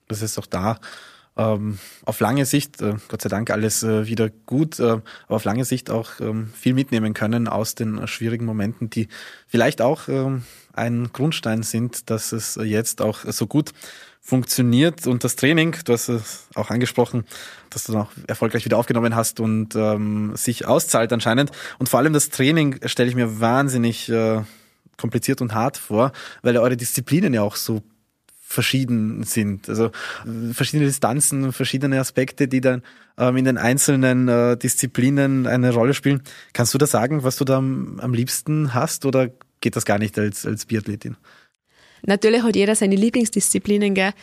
Das 0.10 0.22
ist 0.22 0.38
doch 0.38 0.46
da 0.46 0.78
ähm, 1.38 1.78
auf 2.06 2.20
lange 2.20 2.46
Sicht, 2.46 2.82
äh, 2.82 2.96
Gott 3.08 3.22
sei 3.22 3.30
Dank 3.30 3.50
alles 3.52 3.84
äh, 3.84 4.08
wieder 4.08 4.30
gut, 4.46 4.80
äh, 4.80 4.84
aber 4.84 5.04
auf 5.28 5.44
lange 5.44 5.66
Sicht 5.66 5.90
auch 5.90 6.20
ähm, 6.20 6.50
viel 6.54 6.74
mitnehmen 6.74 7.14
können 7.14 7.48
aus 7.48 7.76
den 7.76 8.00
äh, 8.00 8.08
schwierigen 8.08 8.46
Momenten, 8.46 8.90
die 8.90 9.08
vielleicht 9.48 9.82
auch 9.82 10.08
ähm, 10.08 10.44
ein 10.74 11.10
Grundstein 11.14 11.64
sind, 11.64 12.10
dass 12.10 12.32
es 12.32 12.60
jetzt 12.62 13.02
auch 13.02 13.20
so 13.26 13.48
gut 13.48 13.74
funktioniert 14.28 15.08
und 15.08 15.24
das 15.24 15.38
Training, 15.38 15.76
du 15.86 15.94
hast 15.94 16.10
es 16.10 16.48
auch 16.54 16.70
angesprochen, 16.70 17.24
dass 17.70 17.86
du 17.86 17.98
auch 17.98 18.12
erfolgreich 18.28 18.66
wieder 18.66 18.78
aufgenommen 18.78 19.16
hast 19.16 19.40
und 19.40 19.74
ähm, 19.76 20.36
sich 20.36 20.66
auszahlt 20.68 21.14
anscheinend. 21.14 21.52
Und 21.80 21.88
vor 21.88 22.00
allem 22.00 22.12
das 22.12 22.30
Training 22.30 22.78
stelle 22.86 23.08
ich 23.08 23.16
mir 23.16 23.40
wahnsinnig 23.40 24.10
äh, 24.10 24.42
kompliziert 24.98 25.40
und 25.40 25.54
hart 25.54 25.78
vor, 25.78 26.12
weil 26.42 26.58
eure 26.58 26.76
Disziplinen 26.76 27.34
ja 27.34 27.42
auch 27.42 27.56
so 27.56 27.84
verschieden 28.48 29.24
sind. 29.24 29.68
Also 29.68 29.92
verschiedene 30.54 30.88
Distanzen, 30.88 31.52
verschiedene 31.52 32.00
Aspekte, 32.00 32.48
die 32.48 32.62
dann 32.62 32.82
ähm, 33.18 33.36
in 33.36 33.46
den 33.46 33.58
einzelnen 33.58 34.30
äh, 34.30 34.56
Disziplinen 34.56 35.46
eine 35.48 35.74
Rolle 35.74 35.94
spielen. 35.94 36.22
Kannst 36.54 36.74
du 36.74 36.78
da 36.78 36.88
sagen, 36.88 37.24
was 37.24 37.36
du 37.36 37.44
da 37.44 37.58
am, 37.58 38.14
liebsten 38.14 38.74
hast 38.74 39.06
oder 39.06 39.30
geht 39.60 39.76
das 39.76 39.84
gar 39.84 40.00
nicht 40.00 40.18
als, 40.18 40.46
als 40.46 40.66
Biathletin? 40.66 41.18
Natürlich 42.04 42.42
hat 42.42 42.56
jeder 42.56 42.76
seine 42.76 42.96
Lieblingsdisziplinen, 42.96 43.94
gell. 43.94 44.14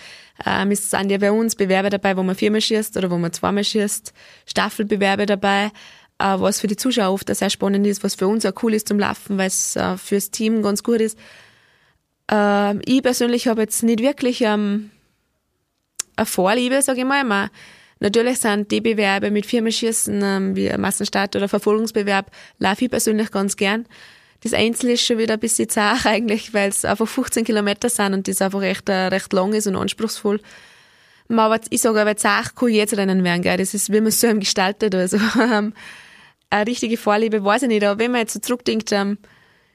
Ähm, 0.46 0.70
es 0.70 0.90
sind 0.90 1.10
ja 1.10 1.18
bei 1.18 1.30
uns 1.30 1.54
Bewerbe 1.54 1.90
dabei, 1.90 2.16
wo 2.16 2.22
man 2.22 2.34
viermal 2.34 2.62
schießt 2.62 2.96
oder 2.96 3.10
wo 3.10 3.18
man 3.18 3.32
zweimal 3.32 3.62
schießt, 3.62 4.14
Staffelbewerbe 4.46 5.26
dabei, 5.26 5.70
äh, 6.18 6.38
was 6.38 6.60
für 6.60 6.66
die 6.66 6.76
Zuschauer 6.76 7.12
oft 7.12 7.34
sehr 7.34 7.50
spannend 7.50 7.86
ist, 7.86 8.02
was 8.02 8.14
für 8.14 8.26
uns 8.26 8.46
auch 8.46 8.54
cool 8.62 8.72
ist 8.72 8.88
zum 8.88 8.98
Laufen, 8.98 9.36
weil 9.36 9.48
es 9.48 9.76
äh, 9.76 9.98
fürs 9.98 10.30
Team 10.30 10.62
ganz 10.62 10.82
gut 10.82 11.00
ist. 11.02 11.18
Ähm, 12.30 12.80
ich 12.84 13.02
persönlich 13.02 13.48
habe 13.48 13.62
jetzt 13.62 13.82
nicht 13.82 14.00
wirklich 14.00 14.40
ähm, 14.42 14.90
eine 16.16 16.26
Vorliebe, 16.26 16.80
sage 16.82 17.00
ich 17.00 17.06
mal. 17.06 17.24
Man, 17.24 17.50
natürlich 18.00 18.38
sind 18.38 18.70
die 18.70 18.80
Bewerbe 18.80 19.30
mit 19.30 19.46
Firmenschießen 19.46 20.20
ähm, 20.22 20.56
wie 20.56 20.70
Massenstart 20.76 21.36
oder 21.36 21.48
Verfolgungsbewerb, 21.48 22.30
laufe 22.58 22.84
ich 22.84 22.90
persönlich 22.90 23.30
ganz 23.30 23.56
gern. 23.56 23.86
Das 24.42 24.52
Einzel 24.52 24.90
ist 24.90 25.04
schon 25.04 25.18
wieder 25.18 25.34
ein 25.34 25.40
bisschen 25.40 25.68
zart 25.68 26.04
eigentlich, 26.06 26.52
weil 26.54 26.68
es 26.68 26.84
einfach 26.84 27.08
15 27.08 27.44
Kilometer 27.44 27.88
sind 27.88 28.14
und 28.14 28.28
das 28.28 28.42
einfach 28.42 28.60
recht, 28.60 28.88
äh, 28.88 29.06
recht 29.06 29.32
lang 29.32 29.52
ist 29.52 29.66
und 29.66 29.76
anspruchsvoll. 29.76 30.40
Aber 31.28 31.58
ich 31.70 31.80
sage 31.80 32.00
aber, 32.00 32.16
zart 32.16 32.54
kann 32.54 32.68
jetzt 32.68 32.96
Rennen 32.96 33.24
werden, 33.24 33.42
gell. 33.42 33.56
Das 33.56 33.72
ist, 33.72 33.90
wie 33.90 34.00
man 34.00 34.08
es 34.08 34.20
so 34.20 34.32
gestaltet. 34.34 34.94
Also, 34.94 35.16
ähm, 35.40 35.72
eine 36.50 36.66
richtige 36.66 36.96
Vorliebe 36.96 37.42
weiß 37.42 37.62
ich 37.62 37.68
nicht. 37.68 37.84
Aber 37.84 37.98
wenn 37.98 38.12
man 38.12 38.20
jetzt 38.20 38.34
so 38.34 38.40
zurückdenkt, 38.40 38.92
ähm, 38.92 39.18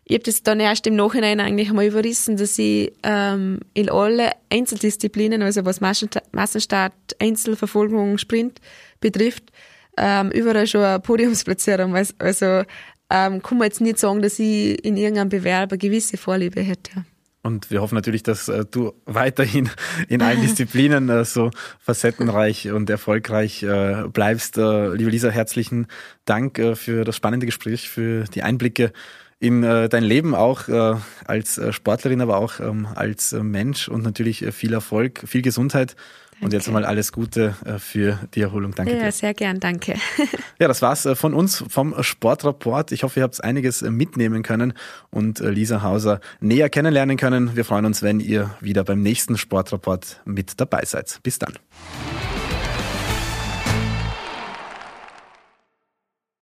ich 0.10 0.16
habe 0.16 0.24
das 0.24 0.42
dann 0.42 0.60
erst 0.60 0.88
im 0.88 0.96
Nachhinein 0.96 1.40
eigentlich 1.40 1.70
einmal 1.70 1.86
überrissen, 1.86 2.36
dass 2.36 2.58
ich 2.58 2.92
ähm, 3.04 3.60
in 3.76 3.92
alle 3.92 4.32
Einzeldisziplinen, 4.50 5.44
also 5.44 5.66
was 5.66 5.82
Massenstart, 5.82 6.94
Einzelverfolgung, 7.20 8.18
Sprint 8.18 8.60
betrifft, 9.02 9.52
ähm, 9.98 10.32
überall 10.32 10.66
schon 10.66 10.82
eine 10.82 11.00
Podiumsplatzierung. 11.00 11.96
Also 12.18 12.64
ähm, 13.12 13.44
kann 13.44 13.60
man 13.60 13.66
jetzt 13.66 13.82
nicht 13.82 14.00
sagen, 14.00 14.24
dass 14.24 14.40
ich 14.40 14.84
in 14.84 14.98
irgendeinem 14.98 15.30
Bewerb 15.30 15.72
eine 15.72 15.78
gewisse 15.78 16.18
Vorliebe 16.18 16.62
hätte. 16.62 17.06
Und 17.44 17.70
wir 17.70 17.80
hoffen 17.80 17.94
natürlich, 17.94 18.24
dass 18.24 18.48
äh, 18.50 18.66
du 18.70 18.94
weiterhin 19.06 19.70
in 20.08 20.24
allen 20.24 20.42
Disziplinen 20.42 21.10
äh, 21.10 21.24
so 21.24 21.52
facettenreich 21.80 22.72
und 22.72 22.90
erfolgreich 22.90 23.62
äh, 23.62 24.06
bleibst. 24.12 24.58
Äh, 24.58 24.96
liebe 24.96 25.12
Lisa, 25.12 25.30
herzlichen 25.30 25.86
Dank 26.26 26.58
äh, 26.58 26.76
für 26.76 27.06
das 27.06 27.16
spannende 27.16 27.46
Gespräch, 27.46 27.90
für 27.90 28.24
die 28.24 28.42
Einblicke 28.42 28.92
in 29.40 29.64
äh, 29.64 29.88
dein 29.90 30.04
Leben 30.04 30.36
auch 30.36 30.68
äh, 30.68 30.96
als 31.26 31.58
äh, 31.58 31.72
Sportlerin, 31.72 32.22
aber 32.22 32.38
auch 32.38 32.60
ähm, 32.60 32.88
als 32.94 33.34
äh, 33.34 33.42
Mensch 33.42 33.88
und 33.88 34.04
natürlich 34.04 34.44
äh, 34.44 34.52
viel 34.52 34.74
Erfolg, 34.74 35.24
viel 35.26 35.42
Gesundheit. 35.42 35.96
Danke. 36.32 36.46
Und 36.46 36.54
jetzt 36.54 36.68
einmal 36.68 36.86
alles 36.86 37.12
Gute 37.12 37.54
für 37.80 38.18
die 38.34 38.40
Erholung. 38.40 38.74
Danke 38.74 38.96
ja, 38.96 39.04
dir. 39.04 39.12
sehr 39.12 39.34
gern, 39.34 39.60
danke. 39.60 39.96
ja, 40.60 40.70
das 40.70 40.82
war's 40.82 41.06
von 41.16 41.34
uns 41.34 41.66
vom 41.68 42.02
Sportrapport. 42.02 42.94
Ich 42.94 43.04
hoffe, 43.04 43.20
ihr 43.20 43.24
habt 43.24 43.44
einiges 43.44 43.82
mitnehmen 43.82 44.42
können 44.42 44.72
und 45.10 45.40
Lisa 45.40 45.82
Hauser 45.82 46.22
näher 46.40 46.70
kennenlernen 46.70 47.18
können. 47.18 47.58
Wir 47.58 47.66
freuen 47.66 47.86
uns, 47.86 48.04
wenn 48.04 48.22
ihr 48.22 48.56
wieder 48.62 48.86
beim 48.86 49.02
nächsten 49.02 49.38
Sportrapport 49.38 50.22
mit 50.24 50.62
dabei 50.62 50.86
seid. 50.86 51.20
Bis 51.24 51.40
dann. 51.40 51.56